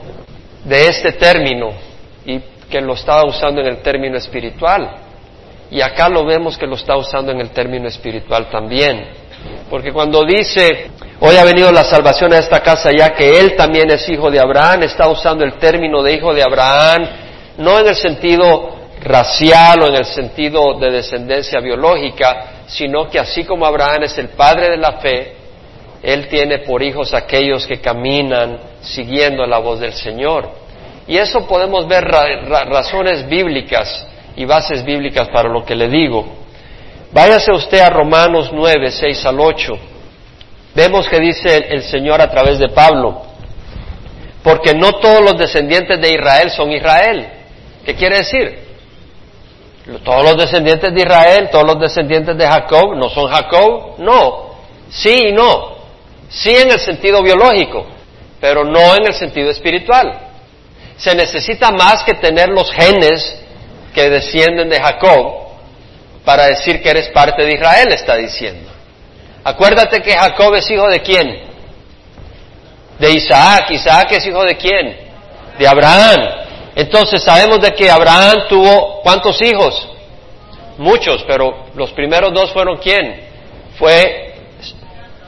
[0.65, 1.71] de este término
[2.25, 2.39] y
[2.69, 4.97] que lo estaba usando en el término espiritual?
[5.69, 9.07] Y acá lo vemos que lo está usando en el término espiritual también.
[9.69, 10.91] Porque cuando dice,
[11.21, 14.39] hoy ha venido la salvación a esta casa ya que él también es hijo de
[14.39, 17.07] Abraham, está usando el término de hijo de Abraham,
[17.57, 23.43] no en el sentido racial o en el sentido de descendencia biológica, sino que así
[23.43, 25.35] como Abraham es el padre de la fe,
[26.01, 30.49] él tiene por hijos aquellos que caminan siguiendo la voz del Señor.
[31.07, 36.25] Y eso podemos ver razones bíblicas y bases bíblicas para lo que le digo.
[37.11, 39.90] Váyase usted a Romanos 9, 6 al 8.
[40.73, 43.23] Vemos que dice el Señor a través de Pablo,
[44.43, 47.27] porque no todos los descendientes de Israel son Israel.
[47.85, 48.59] ¿Qué quiere decir?
[50.03, 53.95] Todos los descendientes de Israel, todos los descendientes de Jacob, ¿no son Jacob?
[53.97, 54.51] No.
[54.89, 55.75] Sí y no.
[56.29, 57.85] Sí en el sentido biológico,
[58.39, 60.29] pero no en el sentido espiritual.
[60.97, 63.37] Se necesita más que tener los genes
[63.93, 65.41] que descienden de Jacob
[66.23, 68.70] para decir que eres parte de Israel, está diciendo.
[69.43, 71.43] Acuérdate que Jacob es hijo de quién?
[72.99, 73.71] De Isaac.
[73.71, 74.95] Isaac es hijo de quién?
[75.57, 76.19] De Abraham.
[76.75, 79.87] Entonces sabemos de que Abraham tuvo cuántos hijos?
[80.77, 83.29] Muchos, pero los primeros dos fueron quién?
[83.77, 84.35] Fue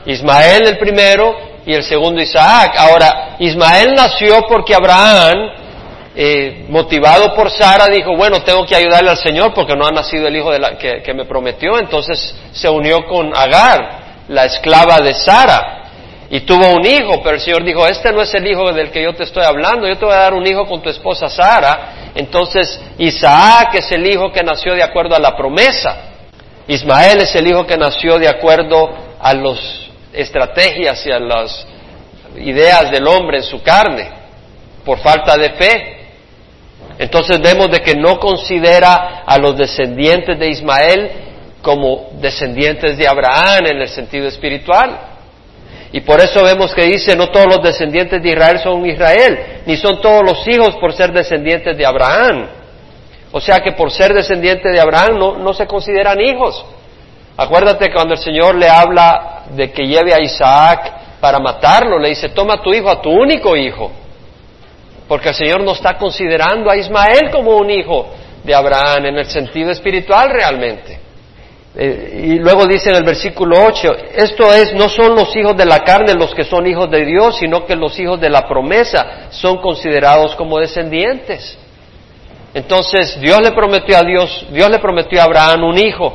[0.06, 2.76] Ismael el primero y el segundo Isaac.
[2.78, 5.34] Ahora, Ismael nació porque Abraham,
[6.16, 10.28] eh, motivado por Sara, dijo, bueno, tengo que ayudarle al Señor porque no ha nacido
[10.28, 11.78] el hijo de la, que me prometió.
[11.78, 14.03] Entonces se unió con Agar,
[14.34, 15.84] la esclava de Sara
[16.30, 19.04] y tuvo un hijo, pero el Señor dijo, este no es el hijo del que
[19.04, 22.12] yo te estoy hablando, yo te voy a dar un hijo con tu esposa Sara.
[22.16, 25.96] Entonces Isaac es el hijo que nació de acuerdo a la promesa.
[26.68, 28.90] Ismael es el hijo que nació de acuerdo
[29.22, 29.60] a las
[30.12, 31.68] estrategias y a las
[32.38, 34.10] ideas del hombre en su carne,
[34.84, 35.98] por falta de fe.
[36.98, 41.12] Entonces vemos de que no considera a los descendientes de Ismael
[41.64, 45.00] como descendientes de Abraham en el sentido espiritual.
[45.94, 49.78] Y por eso vemos que dice, no todos los descendientes de Israel son Israel, ni
[49.78, 52.48] son todos los hijos por ser descendientes de Abraham.
[53.32, 56.66] O sea que por ser descendiente de Abraham no, se consideran hijos.
[57.38, 62.30] Acuérdate cuando el Señor le habla de que lleve a Isaac para matarlo, le dice,
[62.30, 63.90] toma tu hijo, a tu único hijo.
[65.08, 68.10] Porque el Señor no está considerando a Ismael como un hijo
[68.44, 71.04] de Abraham en el sentido espiritual realmente.
[71.76, 75.66] Eh, y luego dice en el versículo 8, esto es, no son los hijos de
[75.66, 79.30] la carne los que son hijos de Dios, sino que los hijos de la promesa
[79.32, 81.58] son considerados como descendientes.
[82.54, 86.14] Entonces Dios le prometió a Dios, Dios le prometió a Abraham un hijo,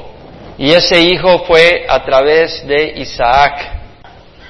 [0.56, 3.78] y ese hijo fue a través de Isaac,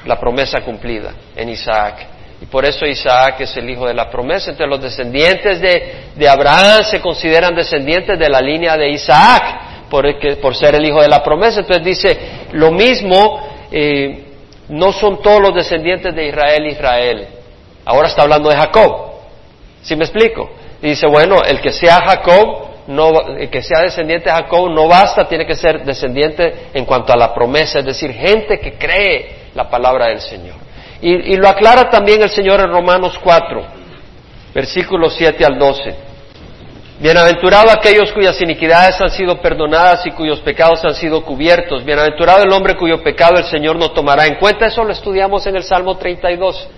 [0.05, 2.07] la promesa cumplida en Isaac.
[2.40, 4.51] Y por eso Isaac es el hijo de la promesa.
[4.51, 10.55] Entre los descendientes de, de Abraham se consideran descendientes de la línea de Isaac por,
[10.55, 11.61] ser el hijo de la promesa.
[11.61, 12.18] Entonces dice,
[12.53, 14.24] lo mismo, eh,
[14.68, 17.29] no son todos los descendientes de Israel Israel.
[17.85, 19.12] Ahora está hablando de Jacob.
[19.83, 20.51] ¿Sí me explico?
[20.81, 25.27] dice, bueno, el que sea Jacob, no, el que sea descendiente de Jacob no basta,
[25.29, 29.68] tiene que ser descendiente en cuanto a la promesa, es decir, gente que cree la
[29.68, 30.55] palabra del Señor.
[31.01, 33.62] Y, y lo aclara también el Señor en Romanos 4,
[34.55, 36.08] versículos 7 al 12.
[37.00, 41.84] Bienaventurado aquellos cuyas iniquidades han sido perdonadas y cuyos pecados han sido cubiertos.
[41.84, 44.66] Bienaventurado el hombre cuyo pecado el Señor no tomará en cuenta.
[44.66, 46.68] Eso lo estudiamos en el Salmo 32.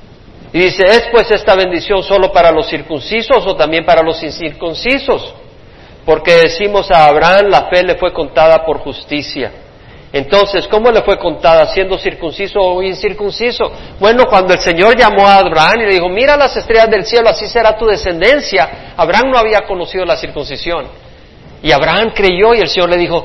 [0.53, 5.33] Y dice, ¿es pues esta bendición solo para los circuncisos o también para los incircuncisos?
[6.05, 9.51] Porque decimos a Abraham, la fe le fue contada por justicia.
[10.13, 11.67] Entonces, ¿cómo le fue contada?
[11.67, 13.71] ¿Siendo circunciso o incircunciso?
[14.01, 17.29] Bueno, cuando el Señor llamó a Abraham y le dijo, mira las estrellas del cielo,
[17.29, 20.87] así será tu descendencia, Abraham no había conocido la circuncisión.
[21.63, 23.25] Y Abraham creyó y el Señor le dijo,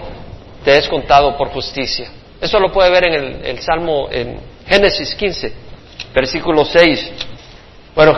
[0.64, 2.08] te es contado por justicia.
[2.40, 5.54] Eso lo puede ver en el, el Salmo, en Génesis 15,
[6.14, 7.12] versículo 6.
[7.96, 8.14] Bueno,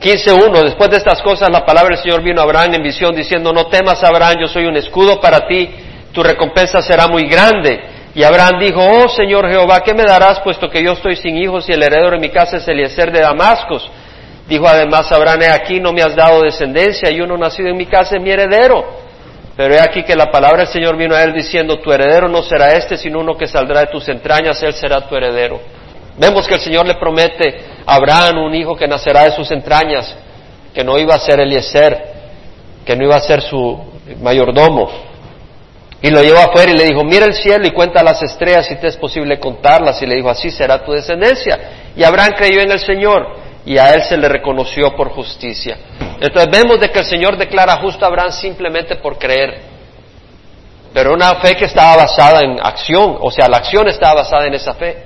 [0.00, 3.52] 15.1, después de estas cosas la palabra del Señor vino a Abraham en visión diciendo,
[3.52, 5.68] no temas Abraham, yo soy un escudo para ti,
[6.18, 7.80] tu recompensa será muy grande.
[8.12, 11.68] Y Abraham dijo, oh Señor Jehová, ¿qué me darás puesto que yo estoy sin hijos
[11.68, 13.88] y el heredero de mi casa es Eliezer de Damascos?
[14.48, 17.86] Dijo además Abraham, he aquí no me has dado descendencia y uno nacido en mi
[17.86, 18.84] casa es mi heredero.
[19.56, 22.42] Pero he aquí que la palabra del Señor vino a él diciendo, tu heredero no
[22.42, 25.60] será este, sino uno que saldrá de tus entrañas, él será tu heredero.
[26.18, 30.16] Vemos que el Señor le promete a Abraham un hijo que nacerá de sus entrañas,
[30.74, 31.96] que no iba a ser Eliezer,
[32.84, 33.78] que no iba a ser su
[34.20, 35.06] mayordomo.
[36.00, 38.76] Y lo llevó afuera y le dijo, mira el cielo y cuenta las estrellas si
[38.76, 40.00] te es posible contarlas.
[40.00, 41.58] Y le dijo, así será tu descendencia.
[41.96, 45.76] Y Abraham creyó en el Señor y a él se le reconoció por justicia.
[46.20, 49.60] Entonces vemos de que el Señor declara justo a Abraham simplemente por creer,
[50.92, 54.54] pero una fe que estaba basada en acción, o sea, la acción estaba basada en
[54.54, 55.04] esa fe.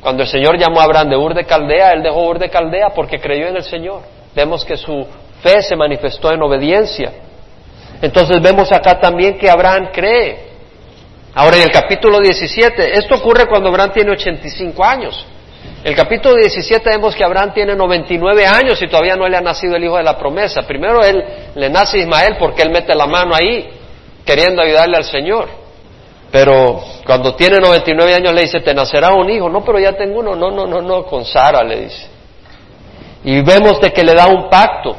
[0.00, 2.90] Cuando el Señor llamó a Abraham de Ur de Caldea, él dejó Ur de Caldea
[2.90, 4.02] porque creyó en el Señor.
[4.34, 5.06] Vemos que su
[5.42, 7.10] fe se manifestó en obediencia.
[8.02, 10.54] Entonces vemos acá también que Abraham cree.
[11.34, 15.26] Ahora en el capítulo 17, esto ocurre cuando Abraham tiene 85 años.
[15.82, 19.76] El capítulo 17 vemos que Abraham tiene 99 años y todavía no le ha nacido
[19.76, 20.62] el hijo de la promesa.
[20.62, 21.22] Primero él
[21.54, 23.68] le nace Ismael porque él mete la mano ahí,
[24.24, 25.48] queriendo ayudarle al Señor.
[26.30, 29.48] Pero cuando tiene 99 años le dice, te nacerá un hijo.
[29.48, 30.34] No, pero ya tengo uno.
[30.34, 32.08] No, no, no, no, con Sara le dice.
[33.22, 34.96] Y vemos de que le da un pacto.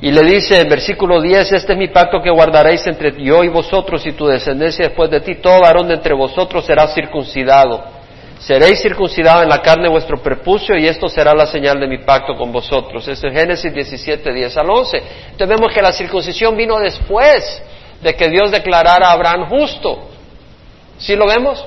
[0.00, 3.48] Y le dice en versículo 10, este es mi pacto que guardaréis entre yo y
[3.48, 5.36] vosotros y tu descendencia después de ti.
[5.36, 7.98] Todo varón de entre vosotros será circuncidado
[8.38, 12.34] Seréis circuncidados en la carne vuestro prepucio y esto será la señal de mi pacto
[12.34, 13.06] con vosotros.
[13.08, 15.02] Es en Génesis 17, 10 al 11.
[15.30, 17.60] Entonces vemos que la circuncisión vino después
[18.00, 20.08] de que Dios declarara a Abraham justo.
[20.98, 21.64] ¿Sí lo vemos?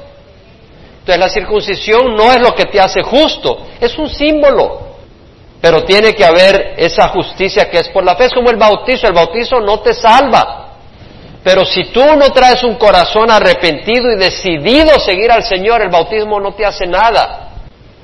[0.99, 4.90] Entonces la circuncisión no es lo que te hace justo, es un símbolo.
[5.61, 8.25] Pero tiene que haber esa justicia que es por la fe.
[8.25, 9.07] Es como el bautizo.
[9.07, 10.69] El bautizo no te salva.
[11.43, 16.39] Pero si tú no traes un corazón arrepentido y decidido seguir al Señor, el bautismo
[16.39, 17.49] no te hace nada.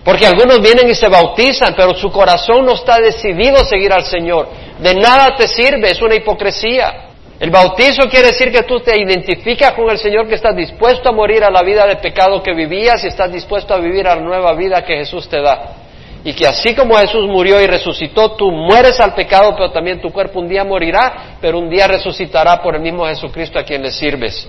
[0.04, 4.06] Porque algunos vienen y se bautizan, pero su corazón no está decidido a seguir al
[4.06, 4.48] Señor.
[4.80, 7.10] De nada te sirve, es una hipocresía.
[7.40, 11.12] El bautizo quiere decir que tú te identificas con el Señor, que estás dispuesto a
[11.12, 14.22] morir a la vida de pecado que vivías y estás dispuesto a vivir a la
[14.22, 15.87] nueva vida que Jesús te da
[16.24, 20.12] y que así como Jesús murió y resucitó, tú mueres al pecado, pero también tu
[20.12, 23.92] cuerpo un día morirá, pero un día resucitará por el mismo Jesucristo a quien le
[23.92, 24.48] sirves.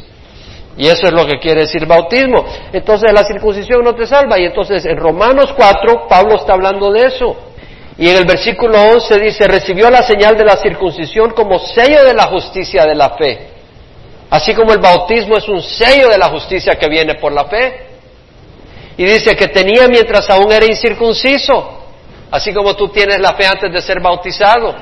[0.76, 2.44] Y eso es lo que quiere decir bautismo.
[2.72, 4.38] Entonces la circuncisión no te salva.
[4.38, 7.36] Y entonces en Romanos 4 Pablo está hablando de eso.
[7.98, 12.14] Y en el versículo 11 dice, recibió la señal de la circuncisión como sello de
[12.14, 13.48] la justicia de la fe.
[14.30, 17.86] Así como el bautismo es un sello de la justicia que viene por la fe,
[18.98, 21.84] y dice que tenía mientras aún era incircunciso,
[22.32, 24.74] así como tú tienes la fe antes de ser bautizado,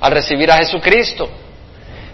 [0.00, 1.28] al recibir a Jesucristo,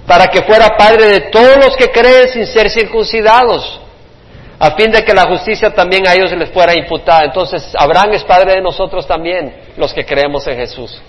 [0.06, 3.80] para que fuera padre de todos los que creen sin ser circuncidados,
[4.58, 7.24] a fin de que la justicia también a ellos les fuera imputada.
[7.24, 11.00] Entonces, Abraham es padre de nosotros también, los que creemos en Jesús.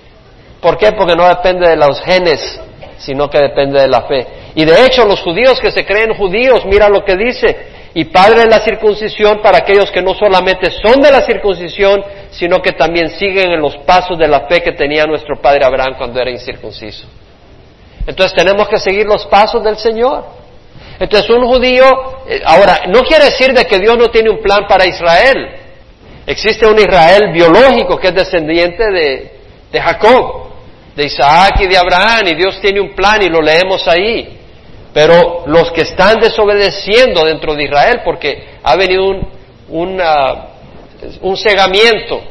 [0.62, 0.94] ¿Por qué?
[0.94, 2.60] Porque no depende de los genes,
[3.00, 4.28] sino que depende de la fe.
[4.56, 8.42] Y de hecho, los judíos que se creen judíos, mira lo que dice, y padre
[8.42, 13.10] de la circuncisión para aquellos que no solamente son de la circuncisión, sino que también
[13.10, 17.08] siguen en los pasos de la fe que tenía nuestro padre Abraham cuando era incircunciso.
[18.06, 20.26] Entonces tenemos que seguir los pasos del Señor.
[21.00, 21.86] Entonces un judío,
[22.30, 25.56] eh, ahora, no quiere decir de que Dios no tiene un plan para Israel.
[26.28, 29.32] Existe un Israel biológico que es descendiente de,
[29.72, 30.50] de Jacob,
[30.96, 34.38] de Isaac y de Abraham, y Dios tiene un plan y lo leemos ahí.
[34.94, 39.06] Pero los que están desobedeciendo dentro de Israel, porque ha venido
[39.70, 40.02] un,
[41.22, 42.22] un cegamiento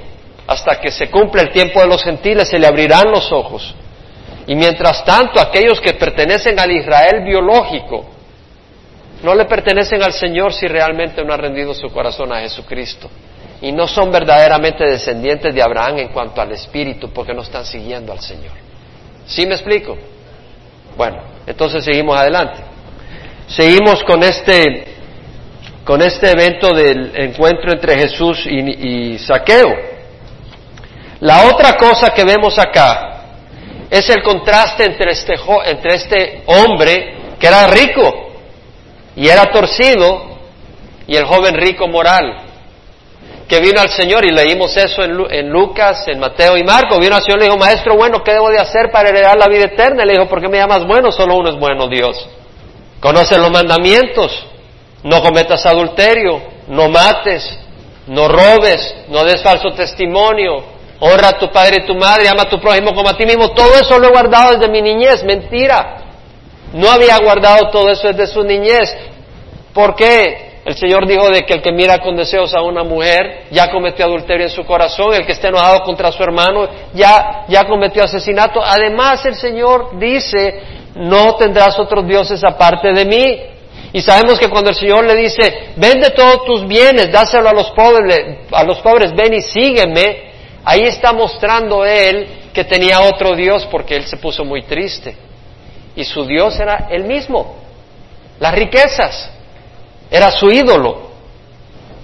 [0.46, 3.74] hasta que se cumpla el tiempo de los gentiles, se le abrirán los ojos.
[4.46, 8.04] Y mientras tanto, aquellos que pertenecen al Israel biológico,
[9.22, 13.10] no le pertenecen al Señor si realmente no han rendido su corazón a Jesucristo.
[13.60, 18.12] Y no son verdaderamente descendientes de Abraham en cuanto al Espíritu, porque no están siguiendo
[18.12, 18.52] al Señor.
[19.26, 19.96] ¿Sí me explico?
[20.96, 22.62] Bueno, entonces seguimos adelante.
[23.48, 24.96] Seguimos con este,
[25.84, 29.74] con este evento del encuentro entre Jesús y, Saqueo.
[31.20, 33.12] La otra cosa que vemos acá
[33.90, 35.34] es el contraste entre este,
[35.66, 38.32] entre este hombre que era rico
[39.14, 40.36] y era torcido
[41.06, 42.45] y el joven rico moral
[43.48, 46.98] que vino al Señor y leímos eso en, Lucas, en Mateo y Marco.
[46.98, 49.46] Vino al Señor y le dijo, maestro, bueno, ¿qué debo de hacer para heredar la
[49.46, 50.04] vida eterna?
[50.04, 51.12] Le dijo, ¿por qué me llamas bueno?
[51.12, 52.28] Solo uno es bueno, Dios.
[53.00, 54.46] Conoce los mandamientos.
[55.04, 57.60] No cometas adulterio, no mates,
[58.08, 60.64] no robes, no des falso testimonio,
[60.98, 63.52] honra a tu padre y tu madre, ama a tu prójimo como a ti mismo.
[63.52, 65.22] Todo eso lo he guardado desde mi niñez.
[65.22, 65.98] Mentira.
[66.72, 68.92] No había guardado todo eso desde su niñez.
[69.72, 70.45] ¿Por qué?
[70.66, 74.04] El Señor dijo de que el que mira con deseos a una mujer ya cometió
[74.04, 78.60] adulterio en su corazón, el que esté enojado contra su hermano ya, ya cometió asesinato.
[78.60, 80.60] Además el Señor dice,
[80.96, 83.42] no tendrás otros dioses aparte de mí.
[83.92, 87.70] Y sabemos que cuando el Señor le dice, vende todos tus bienes, dáselo a los
[87.70, 90.32] pobres, a los pobres, ven y sígueme,
[90.64, 95.16] ahí está mostrando Él que tenía otro Dios porque Él se puso muy triste.
[95.94, 97.54] Y su Dios era Él mismo,
[98.40, 99.35] las riquezas
[100.10, 101.06] era su ídolo.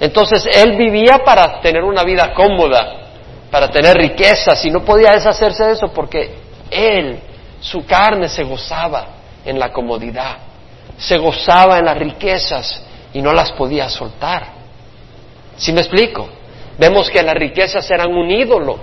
[0.01, 3.03] Entonces él vivía para tener una vida cómoda,
[3.51, 6.35] para tener riquezas y no podía deshacerse de eso porque
[6.71, 7.21] él,
[7.61, 9.07] su carne se gozaba
[9.45, 10.39] en la comodidad,
[10.97, 12.83] se gozaba en las riquezas
[13.13, 14.47] y no las podía soltar.
[15.57, 16.29] ¿Sí me explico?
[16.79, 18.79] Vemos que las riquezas eran un ídolo,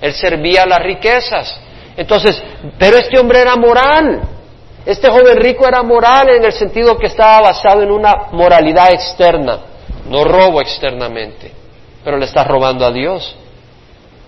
[0.00, 1.54] él servía a las riquezas.
[1.96, 2.42] Entonces,
[2.78, 4.22] pero este hombre era moral,
[4.84, 9.60] este joven rico era moral en el sentido que estaba basado en una moralidad externa.
[10.08, 11.52] No robo externamente,
[12.04, 13.36] pero le estás robando a Dios,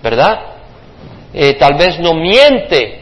[0.03, 0.39] ¿verdad?
[1.33, 3.01] Eh, tal vez no miente,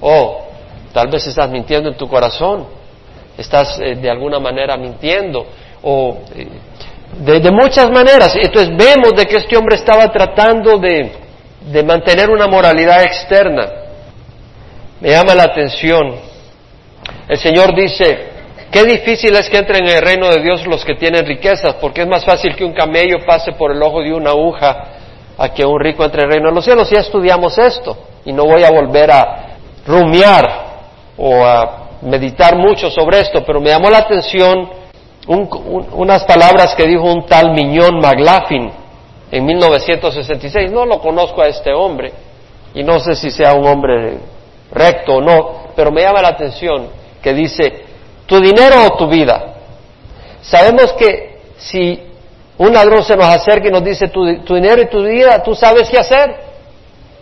[0.00, 0.46] o
[0.92, 2.66] tal vez estás mintiendo en tu corazón,
[3.36, 5.44] estás eh, de alguna manera mintiendo,
[5.82, 6.46] o eh,
[7.18, 8.36] de, muchas maneras.
[8.36, 13.68] Entonces vemos de que este hombre estaba tratando de mantener una moralidad externa.
[15.00, 16.33] Me llama la atención
[17.28, 18.28] el Señor dice,
[18.70, 22.02] qué difícil es que entren en el reino de Dios los que tienen riquezas, porque
[22.02, 24.84] es más fácil que un camello pase por el ojo de una aguja
[25.36, 26.90] a que un rico entre en el reino de los cielos.
[26.90, 30.64] Ya estudiamos esto y no voy a volver a rumiar
[31.16, 34.68] o a meditar mucho sobre esto, pero me llamó la atención
[35.26, 38.70] unas palabras que dijo un tal Miñón McLaughlin
[39.30, 40.70] en 1966.
[40.70, 42.12] No lo conozco a este hombre
[42.74, 44.18] y no sé si sea un hombre
[44.70, 46.88] recto o no, pero me llama la atención
[47.22, 47.84] que dice,
[48.26, 49.54] tu dinero o tu vida.
[50.42, 52.00] Sabemos que si
[52.58, 55.88] un ladrón se nos acerca y nos dice tu, dinero y tu vida, tú sabes
[55.88, 56.36] qué hacer.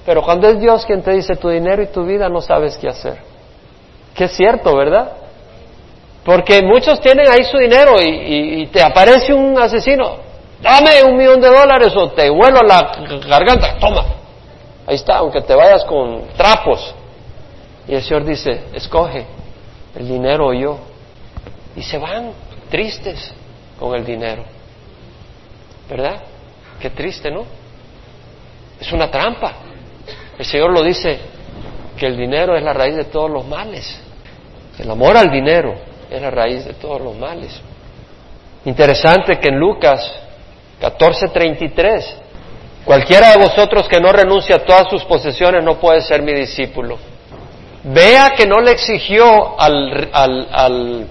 [0.05, 2.89] Pero cuando es Dios quien te dice tu dinero y tu vida, no sabes qué
[2.89, 3.19] hacer.
[4.15, 5.13] Que es cierto, ¿verdad?
[6.25, 10.17] Porque muchos tienen ahí su dinero y, y, te aparece un asesino,
[10.61, 12.93] dame un millón de dólares o te vuelo la
[13.29, 14.05] garganta, toma.
[14.87, 16.95] Ahí está, aunque te vayas con trapos.
[17.89, 19.27] Y el Señor dice, escoge,
[19.95, 20.79] el dinero o yo.
[21.77, 22.33] Y se van
[22.71, 23.33] tristes
[23.79, 24.45] con el dinero.
[25.89, 26.23] ¿Verdad?
[26.81, 27.45] Qué triste, ¿no?
[28.81, 29.55] Es una trampa.
[30.39, 31.21] El Señor lo dice,
[31.97, 33.97] que el dinero es la raíz de todos los males.
[34.79, 35.75] El amor al dinero
[36.11, 37.61] es la raíz de todos los males.
[38.65, 40.11] Interesante que en Lucas
[40.81, 42.05] 14:33,
[42.85, 46.99] cualquiera de vosotros que no renuncie a todas sus posesiones no puede ser mi discípulo.
[47.85, 51.07] Vea que no le exigió al, al,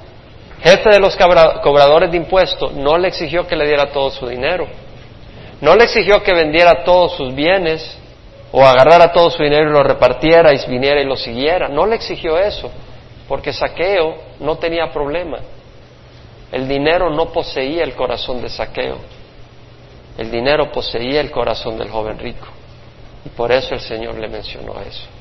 [0.64, 4.68] jefe de los cobradores de impuestos, no le exigió que le diera todo su dinero.
[5.60, 7.98] No le exigió que vendiera todos sus bienes
[8.52, 11.68] o agarrara todo su dinero y lo repartiera y viniera y lo siguiera.
[11.68, 12.72] No le exigió eso,
[13.28, 15.40] porque Saqueo no tenía problema.
[16.52, 18.98] El dinero no poseía el corazón de Saqueo.
[20.18, 22.48] El dinero poseía el corazón del joven rico.
[23.26, 25.21] Y por eso el Señor le mencionó eso.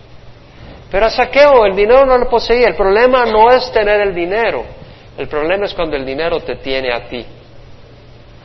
[0.90, 2.68] Pero a Saqueo el dinero no lo poseía.
[2.68, 4.64] El problema no es tener el dinero.
[5.16, 7.24] El problema es cuando el dinero te tiene a ti.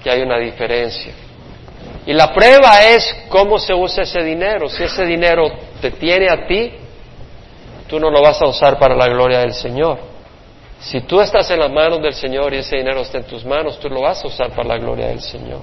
[0.04, 1.14] Que hay una diferencia.
[2.06, 4.70] Y la prueba es cómo se usa ese dinero.
[4.70, 5.50] Si ese dinero
[5.82, 6.72] te tiene a ti,
[7.88, 9.98] tú no lo vas a usar para la gloria del Señor.
[10.80, 13.80] Si tú estás en las manos del Señor y ese dinero está en tus manos,
[13.80, 15.62] tú lo vas a usar para la gloria del Señor,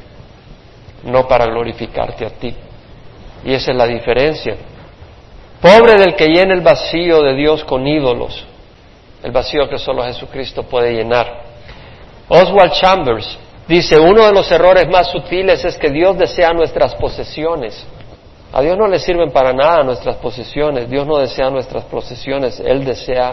[1.05, 2.53] no para glorificarte a ti.
[3.45, 4.57] Y esa es la diferencia.
[5.63, 8.45] Pobre del que llene el vacío de Dios con ídolos,
[9.23, 11.45] el vacío que solo Jesucristo puede llenar.
[12.29, 13.39] Oswald Chambers
[13.69, 17.87] dice, uno de los errores más sutiles es que Dios desea nuestras posesiones.
[18.53, 22.85] A Dios no le sirven para nada nuestras posesiones, Dios no desea nuestras posesiones, Él
[22.85, 23.33] desea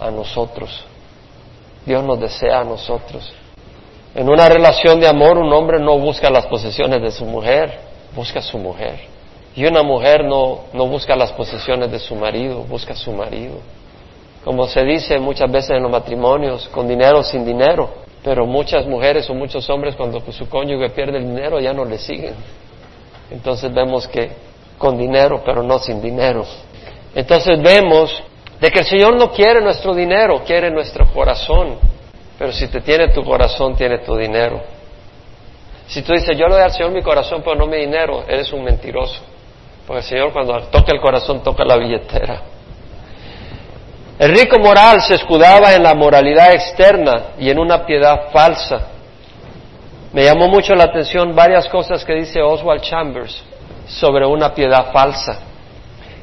[0.00, 0.86] a nosotros.
[1.84, 3.34] Dios nos desea a nosotros.
[4.14, 7.80] En una relación de amor un hombre no busca las posesiones de su mujer,
[8.16, 9.13] busca a su mujer.
[9.56, 13.60] Y una mujer no, no busca las posesiones de su marido, busca a su marido.
[14.44, 17.88] Como se dice muchas veces en los matrimonios, con dinero o sin dinero.
[18.22, 21.98] Pero muchas mujeres o muchos hombres cuando su cónyuge pierde el dinero ya no le
[21.98, 22.34] siguen.
[23.30, 24.30] Entonces vemos que
[24.78, 26.44] con dinero, pero no sin dinero.
[27.14, 28.22] Entonces vemos
[28.60, 31.78] de que el Señor no quiere nuestro dinero, quiere nuestro corazón.
[32.38, 34.60] Pero si te tiene tu corazón, tiene tu dinero.
[35.86, 38.52] Si tú dices, yo le doy al Señor mi corazón, pero no mi dinero, eres
[38.52, 39.20] un mentiroso.
[39.86, 42.42] Porque el Señor cuando toca el corazón toca la billetera.
[44.18, 48.88] El rico moral se escudaba en la moralidad externa y en una piedad falsa.
[50.12, 53.42] Me llamó mucho la atención varias cosas que dice Oswald Chambers
[53.86, 55.40] sobre una piedad falsa.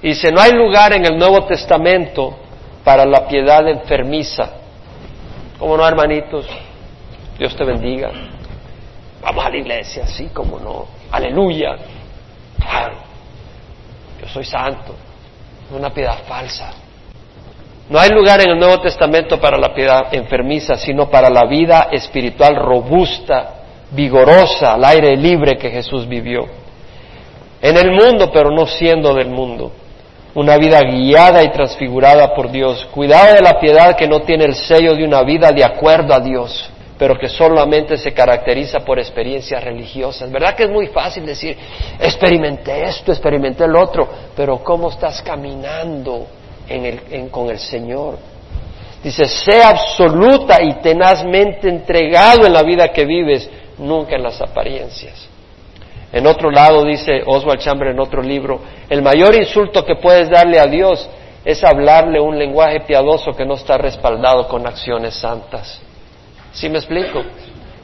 [0.01, 2.37] Dice, no hay lugar en el Nuevo Testamento
[2.83, 4.49] para la piedad enfermiza.
[5.59, 6.47] ¿Cómo no, hermanitos?
[7.37, 8.09] Dios te bendiga.
[9.21, 10.87] Vamos a la iglesia, sí, como no.
[11.11, 11.75] Aleluya.
[14.33, 14.95] Soy santo.
[15.71, 16.71] Una piedad falsa.
[17.89, 21.89] No hay lugar en el Nuevo Testamento para la piedad enfermiza, sino para la vida
[21.91, 23.55] espiritual robusta,
[23.91, 26.45] vigorosa, al aire libre que Jesús vivió.
[27.61, 29.71] En el mundo, pero no siendo del mundo
[30.33, 32.87] una vida guiada y transfigurada por Dios.
[32.93, 36.19] Cuidado de la piedad que no tiene el sello de una vida de acuerdo a
[36.19, 36.69] Dios,
[37.01, 40.31] pero que solamente se caracteriza por experiencias religiosas.
[40.31, 41.57] ¿Verdad que es muy fácil decir,
[41.99, 46.27] experimenté esto, experimenté el otro, pero ¿cómo estás caminando
[47.31, 48.19] con el Señor?
[49.03, 53.49] Dice, sé absoluta y tenazmente entregado en la vida que vives,
[53.79, 55.27] nunca en las apariencias.
[56.13, 60.59] En otro lado dice Oswald Chamber en otro libro, el mayor insulto que puedes darle
[60.59, 61.09] a Dios
[61.43, 65.81] es hablarle un lenguaje piadoso que no está respaldado con acciones santas.
[66.53, 67.23] ¿Sí me explico?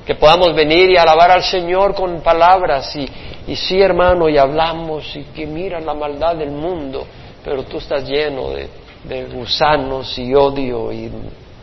[0.06, 3.08] Que podamos venir y alabar al Señor con palabras y,
[3.48, 7.06] y sí hermano y hablamos y que mira la maldad del mundo,
[7.44, 8.70] pero tú estás lleno de,
[9.04, 11.12] de gusanos y odio y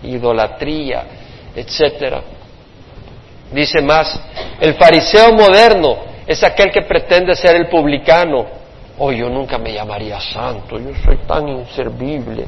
[0.02, 1.04] idolatría,
[1.54, 2.22] etcétera.
[3.52, 4.20] Dice más,
[4.60, 5.96] el fariseo moderno
[6.26, 8.46] es aquel que pretende ser el publicano.
[8.98, 12.46] Oh, yo nunca me llamaría santo, yo soy tan inservible.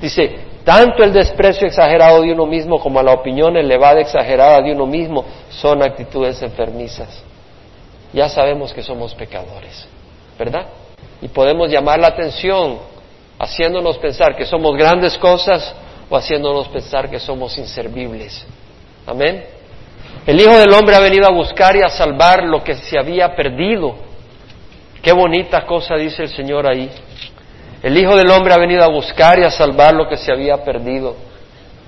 [0.00, 4.84] Dice, tanto el desprecio exagerado de uno mismo como la opinión elevada exagerada de uno
[4.84, 7.22] mismo son actitudes enfermizas.
[8.12, 9.88] Ya sabemos que somos pecadores,
[10.38, 10.66] ¿verdad?
[11.22, 12.80] Y podemos llamar la atención
[13.38, 15.74] haciéndonos pensar que somos grandes cosas
[16.10, 18.46] o haciéndonos pensar que somos inservibles.
[19.06, 19.46] Amén.
[20.26, 23.34] El Hijo del Hombre ha venido a buscar y a salvar lo que se había
[23.34, 23.94] perdido.
[25.00, 26.90] Qué bonita cosa dice el Señor ahí.
[27.82, 30.64] El Hijo del Hombre ha venido a buscar y a salvar lo que se había
[30.64, 31.14] perdido.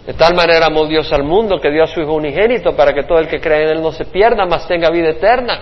[0.07, 3.03] De tal manera amó Dios al mundo que dio a su Hijo unigénito para que
[3.03, 5.61] todo el que cree en Él no se pierda, mas tenga vida eterna.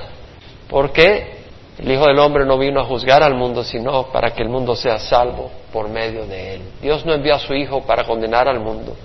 [0.69, 1.39] ¿Por qué?
[1.79, 4.75] El Hijo del Hombre no vino a juzgar al mundo, sino para que el mundo
[4.75, 6.63] sea salvo por medio de Él.
[6.83, 8.97] Dios no envió a su Hijo para condenar al mundo,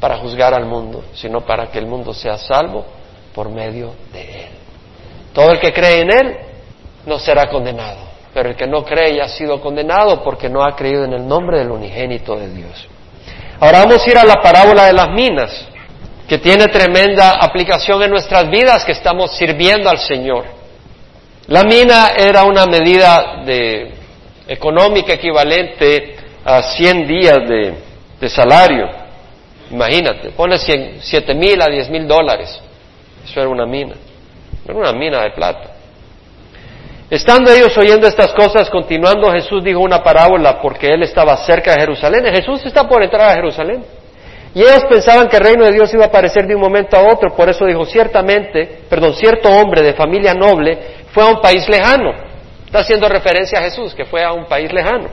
[0.00, 2.84] para juzgar al mundo, sino para que el mundo sea salvo
[3.34, 4.50] por medio de Él.
[5.32, 6.36] Todo el que cree en Él
[7.06, 8.00] no será condenado,
[8.34, 11.26] pero el que no cree ya ha sido condenado porque no ha creído en el
[11.26, 12.88] nombre del unigénito de Dios.
[13.60, 15.68] Ahora vamos a ir a la parábola de las minas,
[16.26, 20.44] que tiene tremenda aplicación en nuestras vidas que estamos sirviendo al Señor.
[21.48, 23.92] La mina era una medida de,
[24.48, 28.88] económica equivalente a 100 días de, salario.
[29.70, 32.60] Imagínate, pone 7 mil a 10 mil dólares.
[33.24, 33.94] Eso era una mina,
[34.64, 35.71] era una mina de plata.
[37.12, 41.80] Estando ellos oyendo estas cosas, continuando, Jesús dijo una parábola porque él estaba cerca de
[41.80, 42.24] Jerusalén.
[42.32, 43.84] Jesús está por entrar a Jerusalén.
[44.54, 47.12] Y ellos pensaban que el reino de Dios iba a aparecer de un momento a
[47.12, 47.36] otro.
[47.36, 50.78] Por eso dijo, ciertamente, perdón, cierto hombre de familia noble
[51.12, 52.14] fue a un país lejano.
[52.64, 55.10] Está haciendo referencia a Jesús, que fue a un país lejano.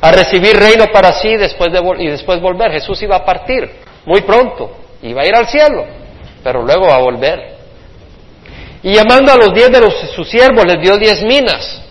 [0.00, 2.70] A recibir reino para sí después de, y después volver.
[2.70, 3.68] Jesús iba a partir
[4.06, 4.70] muy pronto.
[5.02, 6.00] Iba a ir al cielo
[6.42, 7.59] pero luego va a volver.
[8.82, 11.82] Y llamando a los diez de los, sus siervos, les dio diez minas.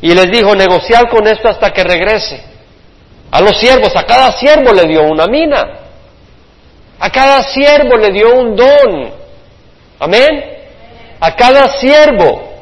[0.00, 2.42] Y les dijo, negociar con esto hasta que regrese.
[3.30, 5.80] A los siervos, a cada siervo le dio una mina.
[6.98, 9.12] A cada siervo le dio un don.
[9.98, 10.44] Amén.
[11.20, 12.52] A cada siervo.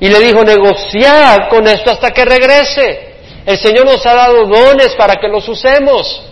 [0.00, 3.14] Y le dijo, negociar con esto hasta que regrese.
[3.44, 6.22] El Señor nos ha dado dones para que los usemos.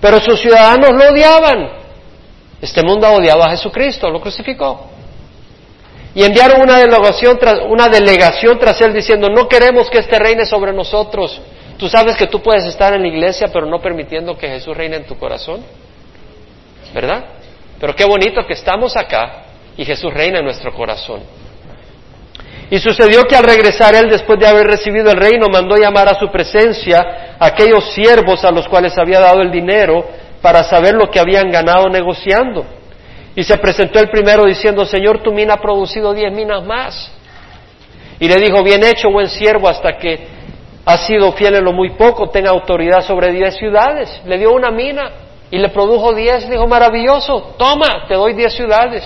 [0.00, 1.81] Pero sus ciudadanos lo odiaban.
[2.62, 4.86] Este mundo odiaba a Jesucristo, lo crucificó.
[6.14, 10.46] Y enviaron una delegación, tras, una delegación tras él diciendo, no queremos que este reine
[10.46, 11.40] sobre nosotros.
[11.76, 14.96] Tú sabes que tú puedes estar en la iglesia pero no permitiendo que Jesús reine
[14.96, 15.64] en tu corazón.
[16.94, 17.24] ¿Verdad?
[17.80, 19.46] Pero qué bonito que estamos acá
[19.76, 21.22] y Jesús reina en nuestro corazón.
[22.70, 26.18] Y sucedió que al regresar él, después de haber recibido el reino, mandó llamar a
[26.18, 31.10] su presencia a aquellos siervos a los cuales había dado el dinero para saber lo
[31.10, 32.66] que habían ganado negociando.
[33.34, 37.10] Y se presentó el primero diciendo, Señor, tu mina ha producido diez minas más.
[38.20, 40.28] Y le dijo, bien hecho, buen siervo, hasta que
[40.84, 44.20] has sido fiel en lo muy poco, tenga autoridad sobre diez ciudades.
[44.26, 45.10] Le dio una mina
[45.50, 46.48] y le produjo diez.
[46.50, 49.02] Dijo, maravilloso, toma, te doy diez ciudades.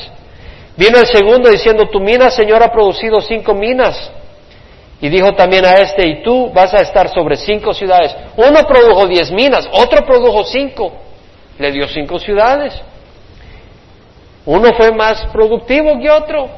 [0.77, 4.11] Vino el segundo diciendo, tu mina, Señor, ha producido cinco minas.
[5.01, 8.15] Y dijo también a este, y tú vas a estar sobre cinco ciudades.
[8.37, 11.06] Uno produjo diez minas, otro produjo cinco.
[11.59, 12.81] Le dio cinco ciudades.
[14.45, 16.49] Uno fue más productivo que otro.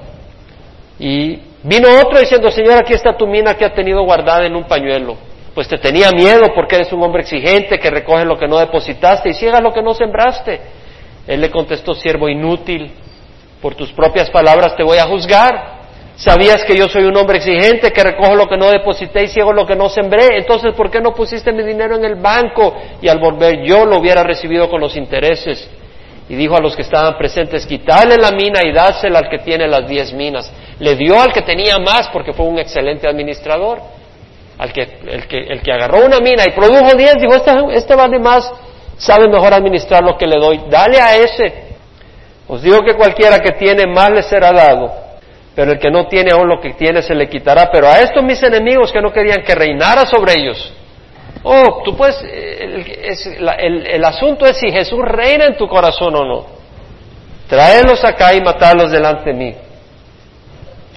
[0.99, 4.65] Y vino otro diciendo, Señor, aquí está tu mina que ha tenido guardada en un
[4.65, 5.17] pañuelo.
[5.55, 9.31] Pues te tenía miedo porque eres un hombre exigente que recoge lo que no depositaste
[9.31, 10.61] y ciega lo que no sembraste.
[11.27, 12.93] Él le contestó, siervo inútil,
[13.61, 15.78] por tus propias palabras te voy a juzgar.
[16.19, 19.53] Sabías que yo soy un hombre exigente, que recojo lo que no deposité y ciego
[19.53, 20.37] lo que no sembré.
[20.37, 22.75] Entonces, ¿por qué no pusiste mi dinero en el banco?
[23.01, 25.71] Y al volver yo lo hubiera recibido con los intereses.
[26.29, 29.69] Y dijo a los que estaban presentes, quitarle la mina y dásela al que tiene
[29.69, 30.53] las diez minas.
[30.81, 33.79] Le dio al que tenía más porque fue un excelente administrador.
[34.59, 37.95] Al que, el, que, el que agarró una mina y produjo diez, dijo, este, este
[37.95, 38.53] vale más,
[38.97, 40.62] sabe mejor administrar lo que le doy.
[40.69, 41.69] Dale a ese.
[42.49, 45.08] Os digo que cualquiera que tiene más le será dado,
[45.59, 47.69] pero el que no tiene aún lo que tiene se le quitará.
[47.73, 50.73] Pero a estos mis enemigos que no querían que reinara sobre ellos,
[51.43, 56.47] Oh, tú puedes, el, el, asunto es si Jesús reina en tu corazón o no.
[57.49, 59.55] Traerlos acá y matarlos delante de mí.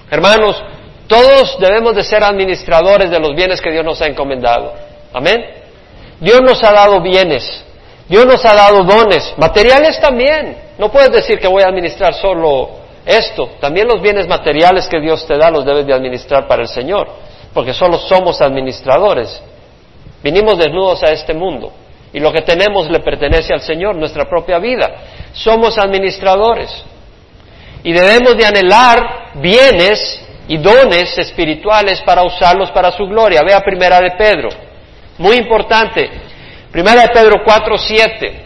[0.08, 0.62] Hermanos,
[1.08, 4.74] todos debemos de ser administradores de los bienes que Dios nos ha encomendado.
[5.12, 5.44] Amén.
[6.20, 7.64] Dios nos ha dado bienes.
[8.08, 9.34] Dios nos ha dado dones.
[9.38, 10.56] Materiales también.
[10.78, 13.50] No puedes decir que voy a administrar solo esto.
[13.60, 17.08] También los bienes materiales que Dios te da los debes de administrar para el Señor.
[17.52, 19.42] Porque solo somos administradores.
[20.22, 21.72] Vinimos desnudos a este mundo
[22.12, 24.86] y lo que tenemos le pertenece al Señor, nuestra propia vida.
[25.32, 26.70] Somos administradores
[27.82, 33.40] y debemos de anhelar bienes y dones espirituales para usarlos para su gloria.
[33.46, 34.50] Vea Primera de Pedro,
[35.18, 36.10] muy importante.
[36.70, 38.44] Primera de Pedro 4, 7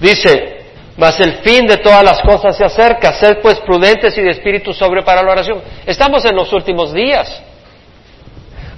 [0.00, 0.55] dice,
[0.96, 4.72] mas el fin de todas las cosas se acerca, sed pues prudentes y de espíritu
[4.72, 5.62] sobre para la oración.
[5.84, 7.42] Estamos en los últimos días.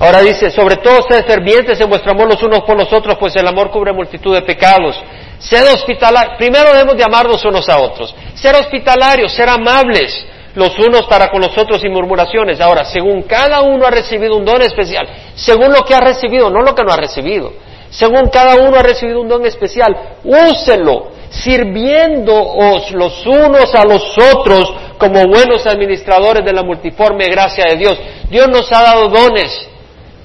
[0.00, 3.34] Ahora dice, sobre todo sed fervientes en vuestro amor los unos por los otros, pues
[3.36, 5.00] el amor cubre multitud de pecados.
[5.38, 8.14] Sed hospitalarios, primero debemos de amarnos unos a otros.
[8.34, 12.60] Ser hospitalarios, ser amables los unos para con los otros y murmuraciones.
[12.60, 16.62] Ahora, según cada uno ha recibido un don especial, según lo que ha recibido, no
[16.62, 17.52] lo que no ha recibido,
[17.90, 24.72] según cada uno ha recibido un don especial, úselo, sirviéndoos los unos a los otros
[24.98, 27.98] como buenos administradores de la multiforme gracia de Dios.
[28.30, 29.68] Dios nos ha dado dones.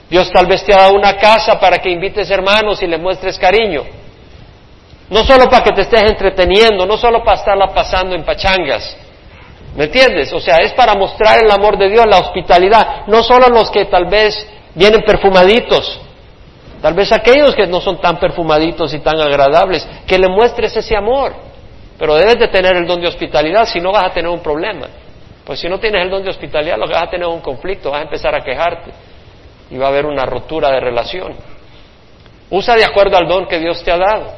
[0.09, 3.37] Dios tal vez te ha dado una casa para que invites hermanos y le muestres
[3.37, 3.83] cariño.
[5.09, 8.97] No solo para que te estés entreteniendo, no solo para estarla pasando en pachangas.
[9.75, 10.31] ¿Me entiendes?
[10.33, 13.07] O sea, es para mostrar el amor de Dios, la hospitalidad.
[13.07, 15.99] No solo los que tal vez vienen perfumaditos,
[16.83, 20.97] tal vez aquellos que no son tan perfumaditos y tan agradables, que le muestres ese
[20.97, 21.33] amor.
[21.97, 24.87] Pero debes de tener el don de hospitalidad, si no vas a tener un problema.
[25.45, 27.39] Pues si no tienes el don de hospitalidad, lo que vas a tener es un
[27.39, 28.91] conflicto, vas a empezar a quejarte
[29.71, 31.33] y va a haber una rotura de relación.
[32.49, 34.33] Usa de acuerdo al don que Dios te ha dado.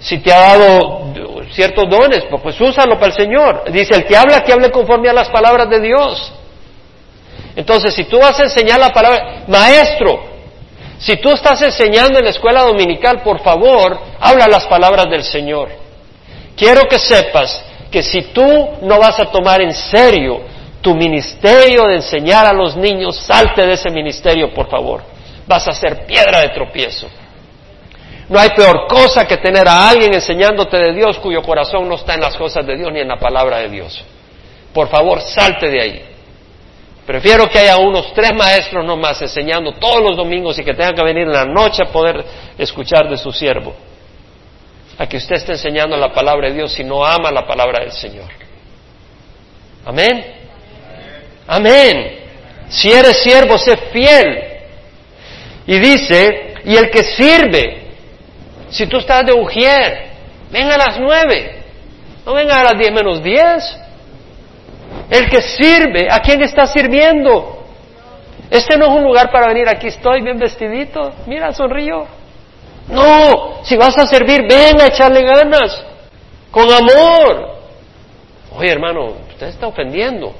[0.00, 1.12] Si te ha dado
[1.52, 3.70] ciertos dones, pues, pues úsalo para el Señor.
[3.70, 6.32] Dice, el que habla, que hable conforme a las palabras de Dios.
[7.54, 10.37] Entonces, si tú vas a enseñar la palabra, maestro,
[10.98, 15.70] si tú estás enseñando en la escuela dominical, por favor, habla las palabras del Señor.
[16.56, 20.40] Quiero que sepas que si tú no vas a tomar en serio
[20.80, 25.02] tu ministerio de enseñar a los niños, salte de ese ministerio, por favor.
[25.46, 27.08] Vas a ser piedra de tropiezo.
[28.28, 32.14] No hay peor cosa que tener a alguien enseñándote de Dios cuyo corazón no está
[32.14, 34.04] en las cosas de Dios ni en la palabra de Dios.
[34.74, 36.04] Por favor, salte de ahí.
[37.08, 41.02] Prefiero que haya unos tres maestros nomás enseñando todos los domingos y que tengan que
[41.02, 42.22] venir en la noche a poder
[42.58, 43.74] escuchar de su siervo.
[44.98, 47.92] A que usted esté enseñando la palabra de Dios si no ama la palabra del
[47.92, 48.28] Señor.
[49.86, 50.22] Amén.
[51.46, 52.18] Amén.
[52.68, 54.42] Si eres siervo, sé fiel.
[55.66, 57.86] Y dice, y el que sirve,
[58.68, 60.10] si tú estás de ujier,
[60.50, 61.62] venga a las nueve,
[62.26, 63.78] no venga a las diez menos diez.
[65.10, 67.64] El que sirve, ¿a quién está sirviendo?
[68.50, 72.06] Este no es un lugar para venir, aquí estoy bien vestidito, mira, sonrío.
[72.88, 75.84] No, si vas a servir, ven a echarle ganas,
[76.50, 77.58] con amor.
[78.56, 80.34] Oye hermano, usted está ofendiendo.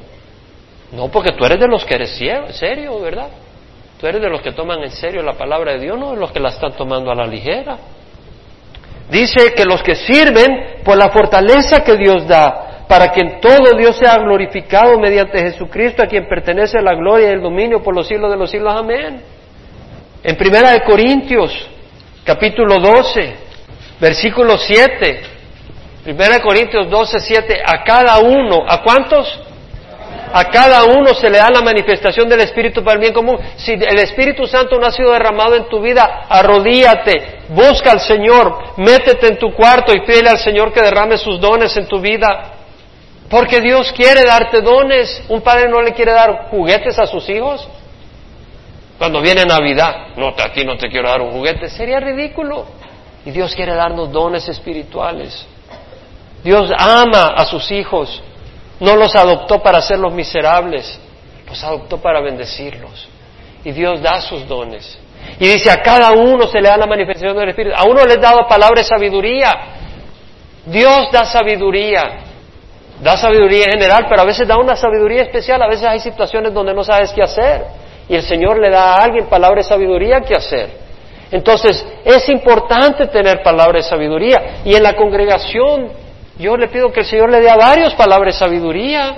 [0.92, 2.18] No, porque tú eres de los que eres
[2.52, 3.28] serio, ¿verdad?
[4.00, 6.30] Tú eres de los que toman en serio la palabra de Dios, no de los
[6.30, 7.76] que la están tomando a la ligera.
[9.10, 13.76] Dice que los que sirven por la fortaleza que Dios da, para que en todo
[13.76, 18.08] Dios sea glorificado mediante Jesucristo, a quien pertenece la gloria y el dominio por los
[18.08, 18.74] siglos de los siglos.
[18.74, 19.22] Amén.
[20.24, 21.52] En Primera de Corintios,
[22.24, 23.36] capítulo 12,
[24.00, 25.20] versículo 7.
[26.02, 27.62] Primera de Corintios 12, 7.
[27.64, 29.38] A cada uno, ¿a cuántos?
[30.32, 33.38] A cada uno se le da la manifestación del Espíritu para el bien común.
[33.56, 38.74] Si el Espíritu Santo no ha sido derramado en tu vida, arrodíate, busca al Señor,
[38.78, 42.57] métete en tu cuarto y pídele al Señor que derrame sus dones en tu vida.
[43.28, 45.22] Porque Dios quiere darte dones.
[45.28, 47.68] Un padre no le quiere dar juguetes a sus hijos.
[48.98, 52.66] Cuando viene Navidad, no, a no te quiero dar un juguete, sería ridículo.
[53.24, 55.46] Y Dios quiere darnos dones espirituales.
[56.42, 58.22] Dios ama a sus hijos.
[58.80, 61.00] No los adoptó para hacerlos miserables,
[61.48, 63.08] los adoptó para bendecirlos.
[63.64, 64.98] Y Dios da sus dones.
[65.38, 67.76] Y dice, a cada uno se le da la manifestación del Espíritu.
[67.76, 69.52] A uno le ha dado palabra de sabiduría.
[70.64, 72.27] Dios da sabiduría.
[73.02, 75.62] Da sabiduría en general, pero a veces da una sabiduría especial.
[75.62, 77.64] A veces hay situaciones donde no sabes qué hacer.
[78.08, 80.70] Y el Señor le da a alguien palabra de sabiduría que hacer.
[81.30, 84.60] Entonces, es importante tener palabra de sabiduría.
[84.64, 85.90] Y en la congregación
[86.38, 89.16] yo le pido que el Señor le dé a varios palabras de sabiduría,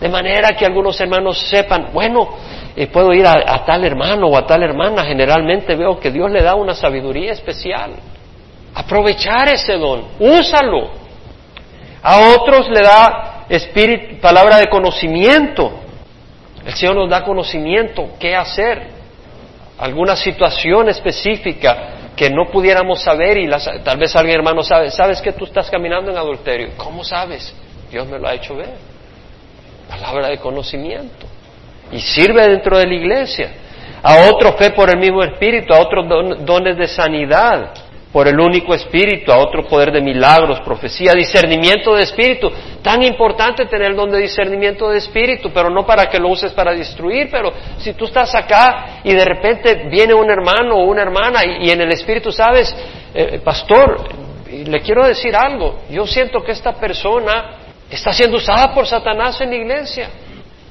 [0.00, 2.28] de manera que algunos hermanos sepan, bueno,
[2.74, 6.42] eh, puedo ir a, tal hermano o a tal hermana, generalmente veo que Dios le
[6.42, 7.92] da una sabiduría especial.
[8.74, 11.01] Aprovechar ese don, úsalo.
[12.02, 15.72] A otros le da espíritu, palabra de conocimiento.
[16.64, 18.88] El Señor nos da conocimiento, qué hacer,
[19.78, 23.48] alguna situación específica que no pudiéramos saber y
[23.82, 26.70] tal vez alguien hermano sabe, sabes que tú estás caminando en adulterio.
[26.76, 27.54] ¿Cómo sabes?
[27.90, 28.74] Dios me lo ha hecho ver.
[29.88, 31.26] Palabra de conocimiento.
[31.90, 33.50] Y sirve dentro de la iglesia.
[34.02, 36.06] A otro fe por el mismo espíritu, a otros
[36.44, 37.72] dones de sanidad
[38.12, 42.50] por el único espíritu, a otro poder de milagros, profecía, discernimiento de espíritu.
[42.82, 46.52] Tan importante tener el don de discernimiento de espíritu, pero no para que lo uses
[46.52, 51.02] para destruir, pero si tú estás acá y de repente viene un hermano o una
[51.02, 52.74] hermana y, en el espíritu sabes,
[53.14, 54.04] eh, pastor,
[54.50, 57.56] le quiero decir algo, yo siento que esta persona
[57.90, 60.10] está siendo usada por Satanás en la iglesia,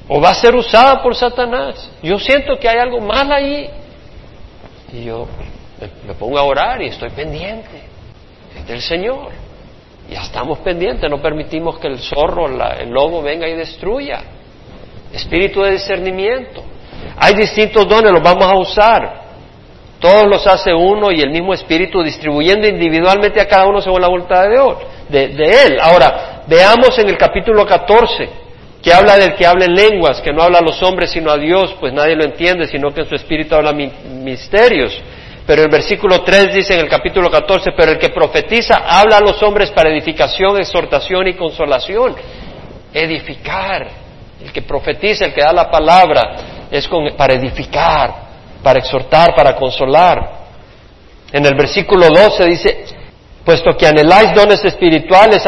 [0.08, 1.90] o va a ser usada por Satanás.
[2.04, 3.70] Yo siento que hay algo mal ahí.
[4.94, 5.28] Y yo,
[6.08, 7.82] me pongo a orar y estoy pendiente.
[8.58, 9.30] Es del Señor.
[10.10, 14.22] Ya estamos pendientes, no permitimos que el zorro, el lobo venga y destruya.
[15.14, 16.64] Espíritu de discernimiento.
[17.18, 19.22] Hay distintos dones, los vamos a usar.
[20.00, 24.08] Todos los hace uno y el mismo Espíritu distribuyendo individualmente a cada uno según la
[24.08, 24.78] voluntad de, Dios,
[25.10, 25.78] de Él.
[25.80, 28.30] Ahora, veamos en el capítulo 14,
[28.82, 31.38] que habla del que habla en lenguas, que no habla a los hombres sino a
[31.38, 35.00] Dios, pues nadie lo entiende, sino que en su Espíritu habla misterios.
[35.46, 39.22] Pero el versículo 3 dice en el capítulo 14, pero el que profetiza habla a
[39.22, 42.16] los hombres para edificación, exhortación y consolación.
[42.94, 43.88] Edificar.
[44.44, 46.88] El que profetiza, el que da la palabra, es
[47.18, 48.14] para edificar,
[48.64, 50.42] para exhortar, para consolar.
[51.32, 52.86] En el versículo 12 dice,
[53.46, 55.44] puesto que anheláis dones espirituales,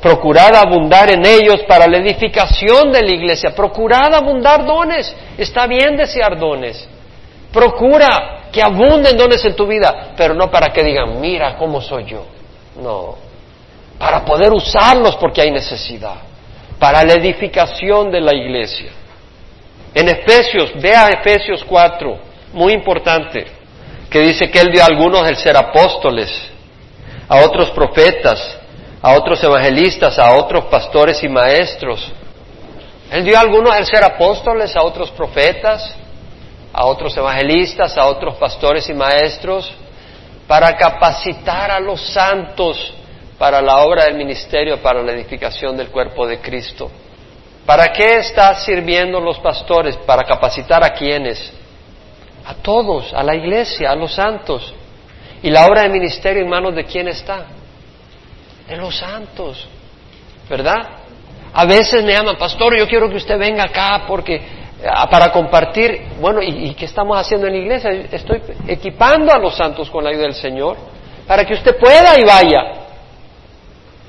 [0.00, 3.54] procurad abundar en ellos para la edificación de la iglesia.
[3.54, 5.14] Procurad abundar dones.
[5.36, 6.88] Está bien desear dones.
[7.54, 12.04] Procura que abunden dones en tu vida, pero no para que digan, mira cómo soy
[12.04, 12.26] yo.
[12.82, 13.14] No,
[13.96, 16.16] para poder usarlos porque hay necesidad,
[16.80, 18.90] para la edificación de la iglesia.
[19.94, 22.18] En Efesios, vea Efesios 4,
[22.54, 23.46] muy importante,
[24.10, 26.32] que dice que Él dio a algunos el ser apóstoles,
[27.28, 28.58] a otros profetas,
[29.00, 32.12] a otros evangelistas, a otros pastores y maestros.
[33.12, 35.96] Él dio a algunos el ser apóstoles, a otros profetas,
[36.74, 39.72] a otros evangelistas, a otros pastores y maestros,
[40.46, 42.94] para capacitar a los santos
[43.38, 46.90] para la obra del ministerio, para la edificación del cuerpo de Cristo.
[47.66, 49.96] ¿Para qué están sirviendo los pastores?
[49.98, 51.52] Para capacitar a quienes?
[52.44, 54.74] A todos, a la iglesia, a los santos.
[55.42, 57.46] ¿Y la obra del ministerio en manos de quién está?
[58.68, 59.66] De los santos,
[60.48, 60.88] ¿verdad?
[61.52, 64.63] A veces me llaman, pastor, yo quiero que usted venga acá porque
[65.10, 67.90] para compartir, bueno, ¿y, qué estamos haciendo en la iglesia?
[68.12, 70.76] Estoy equipando a los santos con la ayuda del Señor
[71.26, 72.84] para que usted pueda y vaya.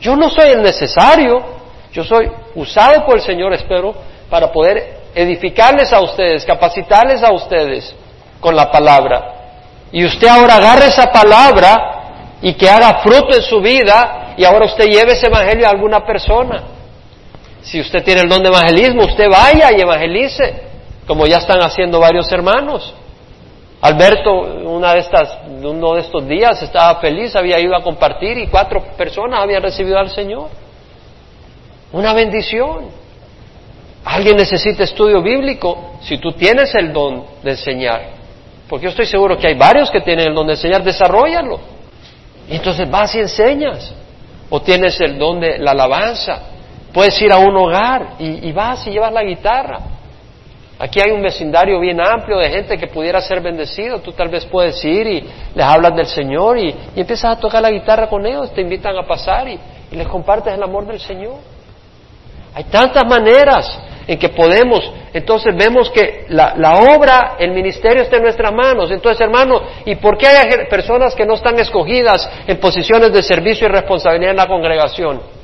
[0.02, 1.44] Yo no soy el necesario,
[1.94, 3.96] yo soy usado por el Señor, espero,
[4.30, 7.96] para poder edificarles a ustedes, capacitarles a ustedes
[8.42, 9.34] con la palabra.
[9.94, 14.66] Y usted ahora agarre esa palabra y que haga fruto en su vida y ahora
[14.66, 16.75] usted lleve ese evangelio a alguna persona.
[17.66, 20.62] Si usted tiene el don de evangelismo, usted vaya y evangelice,
[21.08, 22.94] como ya están haciendo varios hermanos.
[23.82, 28.48] Alberto, una de estas, uno de estos días, estaba feliz, había ido a compartir y
[28.48, 30.50] cuatro personas habían recibido al Señor.
[31.92, 32.86] Una bendición.
[34.04, 38.10] Alguien necesita estudio bíblico si tú tienes el don de enseñar.
[38.70, 41.60] Porque yo estoy seguro que hay varios que tienen el don de enseñar, desarrollalo.
[42.48, 43.92] Y entonces vas y enseñas.
[44.52, 46.55] O tienes el don de la alabanza
[46.96, 49.80] Puedes ir a un hogar y, vas y llevas la guitarra.
[50.80, 54.00] Aquí hay un vecindario bien amplio de gente que pudiera ser bendecido.
[54.00, 57.70] Tú tal vez puedes ir y les hablas del Señor y, empiezas a tocar la
[57.70, 59.60] guitarra con ellos, te invitan a pasar y
[59.92, 61.36] les compartes el amor del Señor.
[62.54, 63.78] Hay tantas maneras
[64.08, 68.90] en que podemos, entonces vemos que la, obra, el ministerio está en nuestras manos.
[68.90, 73.68] Entonces, hermanos, ¿y por qué hay personas que no están escogidas en posiciones de servicio
[73.68, 75.36] y responsabilidad en la congregación?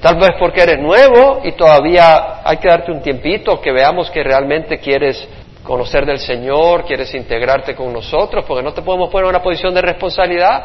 [0.00, 4.22] Tal vez porque eres nuevo y todavía hay que darte un tiempito que veamos que
[4.22, 5.26] realmente quieres
[5.62, 9.74] conocer del Señor, quieres integrarte con nosotros, porque no te podemos poner en una posición
[9.74, 10.64] de responsabilidad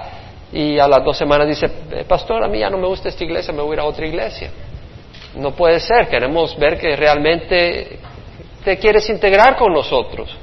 [0.51, 3.23] y a las dos semanas dice, eh, pastor, a mí ya no me gusta esta
[3.23, 4.51] iglesia, me voy a ir a otra iglesia.
[5.35, 7.99] No puede ser, queremos ver que realmente
[8.63, 10.37] te quieres integrar con nosotros.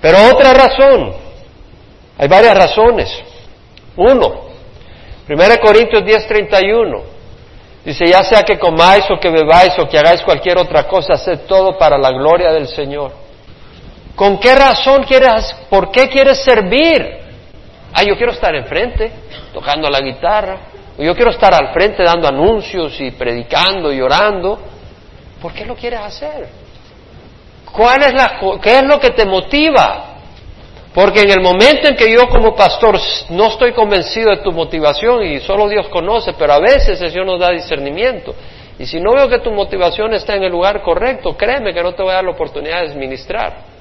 [0.00, 1.14] Pero otra razón,
[2.18, 3.22] hay varias razones.
[3.96, 4.44] Uno,
[5.28, 7.13] 1 Corintios 10:31,
[7.84, 11.40] dice, ya sea que comáis o que bebáis o que hagáis cualquier otra cosa, haced
[11.46, 13.12] todo para la gloria del Señor.
[14.14, 17.24] ¿Con qué razón quieres, por qué quieres servir?
[17.92, 19.12] Ah, yo quiero estar enfrente,
[19.52, 20.58] tocando la guitarra,
[20.98, 24.60] yo quiero estar al frente dando anuncios y predicando y orando.
[25.42, 26.48] ¿Por qué lo quieres hacer?
[27.72, 30.13] ¿Cuál es la, ¿Qué es lo que te motiva?
[30.94, 32.96] Porque en el momento en que yo como pastor
[33.30, 37.26] no estoy convencido de tu motivación y solo Dios conoce, pero a veces el Señor
[37.26, 38.32] nos da discernimiento.
[38.78, 41.94] Y si no veo que tu motivación está en el lugar correcto, créeme que no
[41.94, 43.74] te voy a dar la oportunidad de ministrar.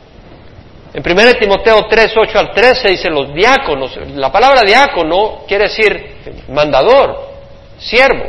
[0.91, 3.95] En 1 Timoteo 3, 8 al 13 dice los diáconos.
[4.15, 6.15] La palabra diácono quiere decir
[6.49, 7.29] mandador,
[7.77, 8.25] siervo.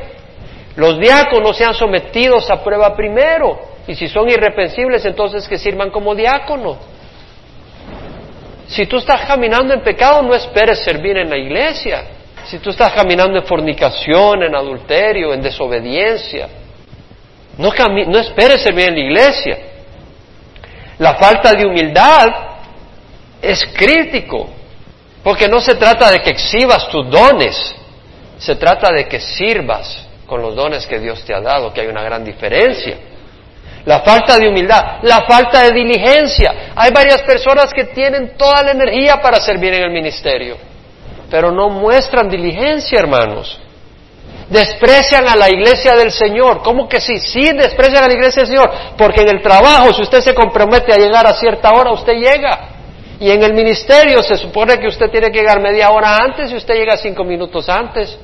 [0.77, 3.61] Los diáconos sean sometidos a prueba primero.
[3.87, 6.94] Y si son irreprensibles, entonces que sirvan como diácono.
[8.75, 12.07] Si tú estás caminando en pecado, no esperes servir en la iglesia.
[12.47, 16.49] Si tú estás caminando en fornicación, en adulterio, en desobediencia,
[17.57, 17.69] no,
[18.19, 19.59] esperes servir en la iglesia.
[20.99, 22.27] La falta de humildad
[23.41, 24.49] es crítico,
[25.23, 27.77] porque no se trata de que exhibas tus dones,
[28.39, 31.87] se trata de que sirvas con los dones que Dios te ha dado, que hay
[31.87, 32.97] una gran diferencia.
[33.85, 36.73] La falta de humildad, la falta de diligencia.
[36.75, 40.57] Hay varias personas que tienen toda la energía para servir en el ministerio,
[41.31, 43.61] pero no muestran diligencia, hermanos.
[44.49, 46.63] Desprecian a la iglesia del Señor.
[46.63, 47.19] ¿Cómo que sí?
[47.19, 48.71] Sí, desprecian a la iglesia del Señor.
[48.97, 52.69] Porque en el trabajo, si usted se compromete a llegar a cierta hora, usted llega.
[53.21, 56.57] Y en el ministerio se supone que usted tiene que llegar media hora antes y
[56.57, 58.19] usted llega cinco minutos antes.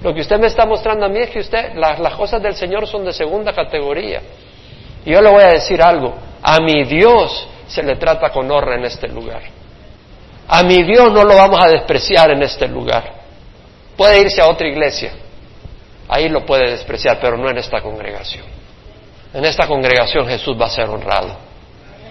[0.00, 2.54] Lo que usted me está mostrando a mí es que usted, las, las cosas del
[2.54, 4.20] Señor son de segunda categoría.
[5.04, 8.76] Y yo le voy a decir algo, a mi Dios se le trata con honra
[8.76, 9.42] en este lugar.
[10.48, 13.12] A mi Dios no lo vamos a despreciar en este lugar.
[13.96, 15.12] Puede irse a otra iglesia,
[16.08, 18.44] ahí lo puede despreciar, pero no en esta congregación.
[19.34, 21.36] En esta congregación Jesús va a ser honrado.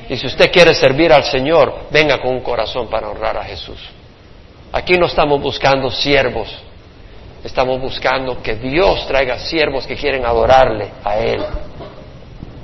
[0.10, 3.80] Y si usted quiere servir al Señor, venga con un corazón para honrar a Jesús.
[4.72, 6.50] Aquí no estamos buscando siervos,
[7.44, 11.46] estamos buscando que Dios traiga siervos que quieren adorarle a Él.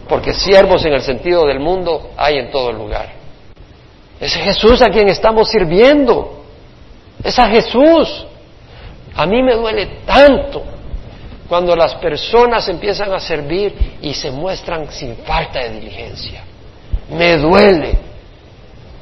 [0.07, 3.13] Porque siervos en el sentido del mundo hay en todo lugar.
[4.19, 6.43] Es Jesús a quien estamos sirviendo.
[7.23, 8.25] Es a Jesús.
[9.15, 10.63] A mí me duele tanto
[11.47, 16.43] cuando las personas empiezan a servir y se muestran sin falta de diligencia.
[17.09, 17.97] Me duele,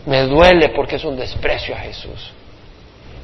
[0.06, 2.32] me duele porque es un desprecio a Jesús.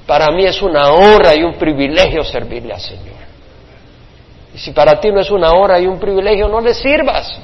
[0.05, 3.17] Para mí es una honra y un privilegio servirle al Señor.
[4.55, 7.38] Y si para ti no es una hora y un privilegio, no le sirvas.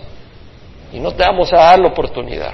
[0.93, 2.53] Y no te vamos a dar la oportunidad.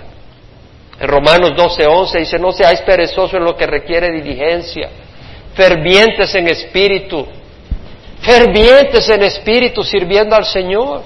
[0.99, 4.89] En Romanos 12:11 dice, no seáis perezosos en lo que requiere diligencia,
[5.53, 7.25] fervientes en espíritu,
[8.21, 11.03] fervientes en espíritu sirviendo al Señor.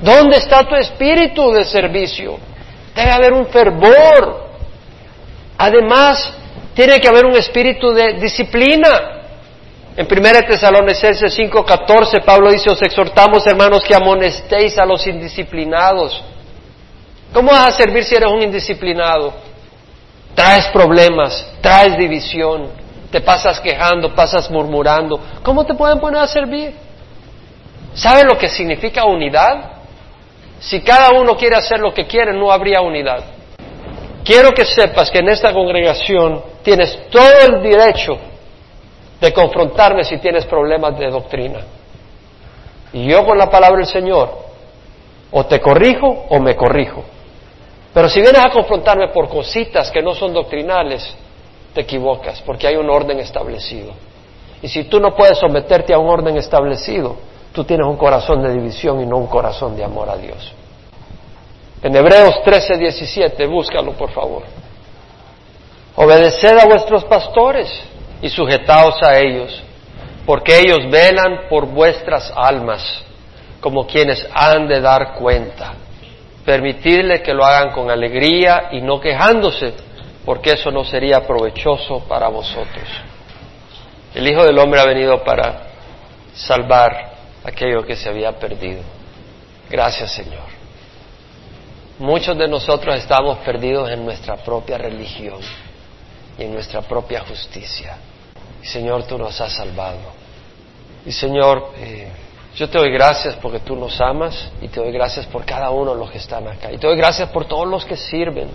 [0.00, 2.38] ¿Dónde está tu espíritu de servicio?
[2.94, 4.46] Debe haber un fervor.
[5.58, 6.32] Además,
[6.74, 9.22] tiene que haber un espíritu de disciplina.
[9.96, 16.22] En 1 Tesalonicenses 5:14 Pablo dice, os exhortamos hermanos que amonestéis a los indisciplinados.
[17.36, 19.30] ¿Cómo vas a servir si eres un indisciplinado?
[20.34, 22.70] Traes problemas, traes división,
[23.10, 25.20] te pasas quejando, pasas murmurando.
[25.42, 26.72] ¿Cómo te pueden poner a servir?
[27.92, 29.72] ¿Sabe lo que significa unidad?
[30.60, 33.22] Si cada uno quiere hacer lo que quiere, no habría unidad.
[34.24, 38.16] Quiero que sepas que en esta congregación tienes todo el derecho
[39.20, 41.60] de confrontarme si tienes problemas de doctrina.
[42.94, 44.38] Y yo con la palabra del Señor,
[45.30, 47.04] o te corrijo o me corrijo.
[47.92, 51.14] Pero si vienes a confrontarme por cositas que no son doctrinales,
[51.72, 53.92] te equivocas, porque hay un orden establecido.
[54.62, 57.16] Y si tú no puedes someterte a un orden establecido,
[57.52, 60.52] tú tienes un corazón de división y no un corazón de amor a Dios.
[61.82, 64.42] En Hebreos 13, 17, búscalo por favor.
[65.94, 67.68] Obedeced a vuestros pastores
[68.20, 69.62] y sujetaos a ellos,
[70.26, 73.02] porque ellos velan por vuestras almas
[73.60, 75.74] como quienes han de dar cuenta.
[76.46, 79.74] Permitidle que lo hagan con alegría y no quejándose,
[80.24, 82.88] porque eso no sería provechoso para vosotros.
[84.14, 85.66] El Hijo del Hombre ha venido para
[86.32, 88.80] salvar aquello que se había perdido.
[89.68, 90.56] Gracias, Señor.
[91.98, 95.40] Muchos de nosotros estamos perdidos en nuestra propia religión
[96.38, 97.96] y en nuestra propia justicia.
[98.62, 99.98] Señor, tú nos has salvado.
[101.04, 102.08] Y Señor, eh,
[102.56, 105.92] yo te doy gracias porque tú nos amas y te doy gracias por cada uno
[105.92, 106.72] de los que están acá.
[106.72, 108.48] Y te doy gracias por todos los que sirven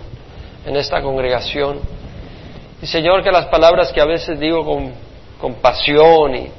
[0.66, 1.78] en esta congregación.
[2.82, 4.92] Y Señor, que las palabras que a veces digo con,
[5.40, 6.50] con pasión y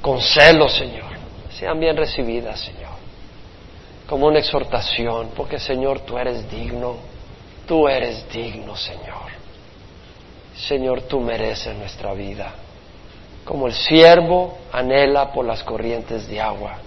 [0.00, 1.04] con celo, Señor,
[1.50, 2.96] sean bien recibidas, Señor,
[4.08, 6.96] como una exhortación, porque Señor, tú eres digno,
[7.66, 9.36] tú eres digno, Señor.
[10.56, 12.54] Señor, tú mereces nuestra vida
[13.46, 16.78] como el siervo anhela por las corrientes de agua.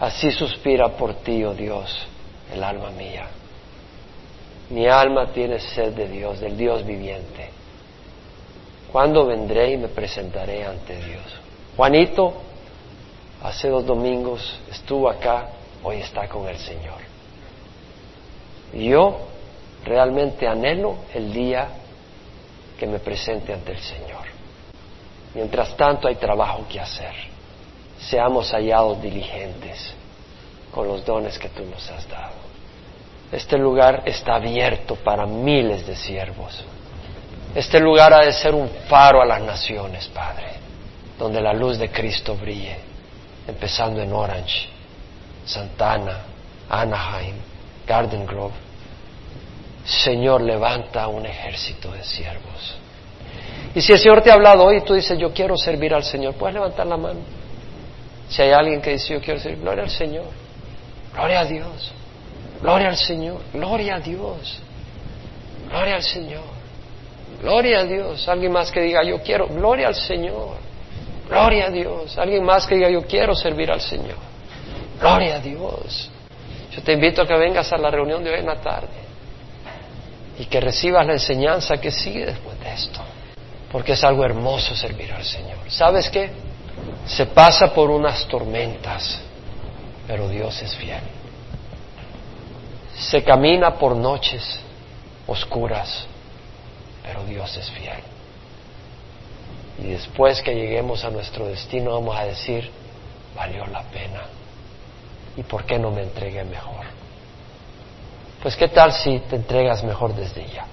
[0.00, 2.06] Así suspira por ti, oh Dios,
[2.52, 3.26] el alma mía.
[4.70, 7.50] Mi alma tiene sed de Dios, del Dios viviente.
[8.90, 11.22] ¿Cuándo vendré y me presentaré ante Dios?
[11.76, 12.34] Juanito,
[13.42, 15.48] hace dos domingos estuvo acá,
[15.82, 16.98] hoy está con el Señor.
[18.72, 19.18] yo
[19.84, 21.68] realmente anhelo el día
[22.78, 24.24] que me presente ante el Señor.
[25.34, 27.33] Mientras tanto hay trabajo que hacer.
[27.98, 29.92] Seamos hallados diligentes
[30.72, 32.44] con los dones que tú nos has dado.
[33.32, 36.64] Este lugar está abierto para miles de siervos.
[37.54, 40.46] Este lugar ha de ser un faro a las naciones, Padre,
[41.18, 42.76] donde la luz de Cristo brille,
[43.46, 44.68] empezando en Orange,
[45.46, 46.22] Santana,
[46.68, 47.36] Anaheim,
[47.86, 48.54] Garden Grove.
[49.84, 52.78] Señor, levanta un ejército de siervos
[53.74, 56.04] y si el Señor te ha hablado hoy y tú dices, yo quiero servir al
[56.04, 57.20] Señor, puedes levantar la mano.
[58.28, 60.26] Si hay alguien que dice, yo quiero servir, gloria al Señor.
[61.12, 61.92] Gloria a Dios.
[62.60, 63.40] Gloria al Señor.
[63.52, 64.60] Gloria a Dios.
[65.68, 66.42] Gloria al Señor.
[67.40, 68.28] Gloria a Dios.
[68.28, 69.46] Alguien más que diga, yo quiero.
[69.48, 70.56] Gloria al Señor.
[71.28, 72.16] Gloria a Dios.
[72.18, 74.16] Alguien más que diga, yo quiero servir al Señor.
[75.00, 76.10] Gloria a Dios.
[76.72, 79.04] Yo te invito a que vengas a la reunión de hoy en la tarde
[80.38, 83.00] y que recibas la enseñanza que sigue después de esto
[83.74, 85.58] porque es algo hermoso servir al Señor.
[85.66, 86.30] ¿Sabes qué?
[87.06, 89.20] Se pasa por unas tormentas,
[90.06, 91.02] pero Dios es fiel.
[92.96, 94.58] Se camina por noches
[95.26, 96.06] oscuras,
[97.02, 98.02] pero Dios es fiel.
[99.78, 102.70] Y después que lleguemos a nuestro destino vamos a decir,
[103.34, 104.22] valió la pena.
[105.36, 106.84] ¿Y por qué no me entregué mejor?
[108.42, 110.66] Pues qué tal si te entregas mejor desde ya.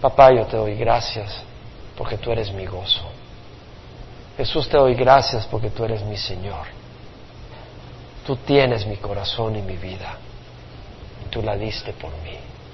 [0.00, 1.42] Papá, yo te doy gracias
[1.96, 3.17] porque tú eres mi gozo.
[4.38, 6.64] Jesús, te doy gracias porque tú eres mi Señor.
[8.24, 10.16] Tú tienes mi corazón y mi vida.
[11.28, 12.38] Tú la diste por mí.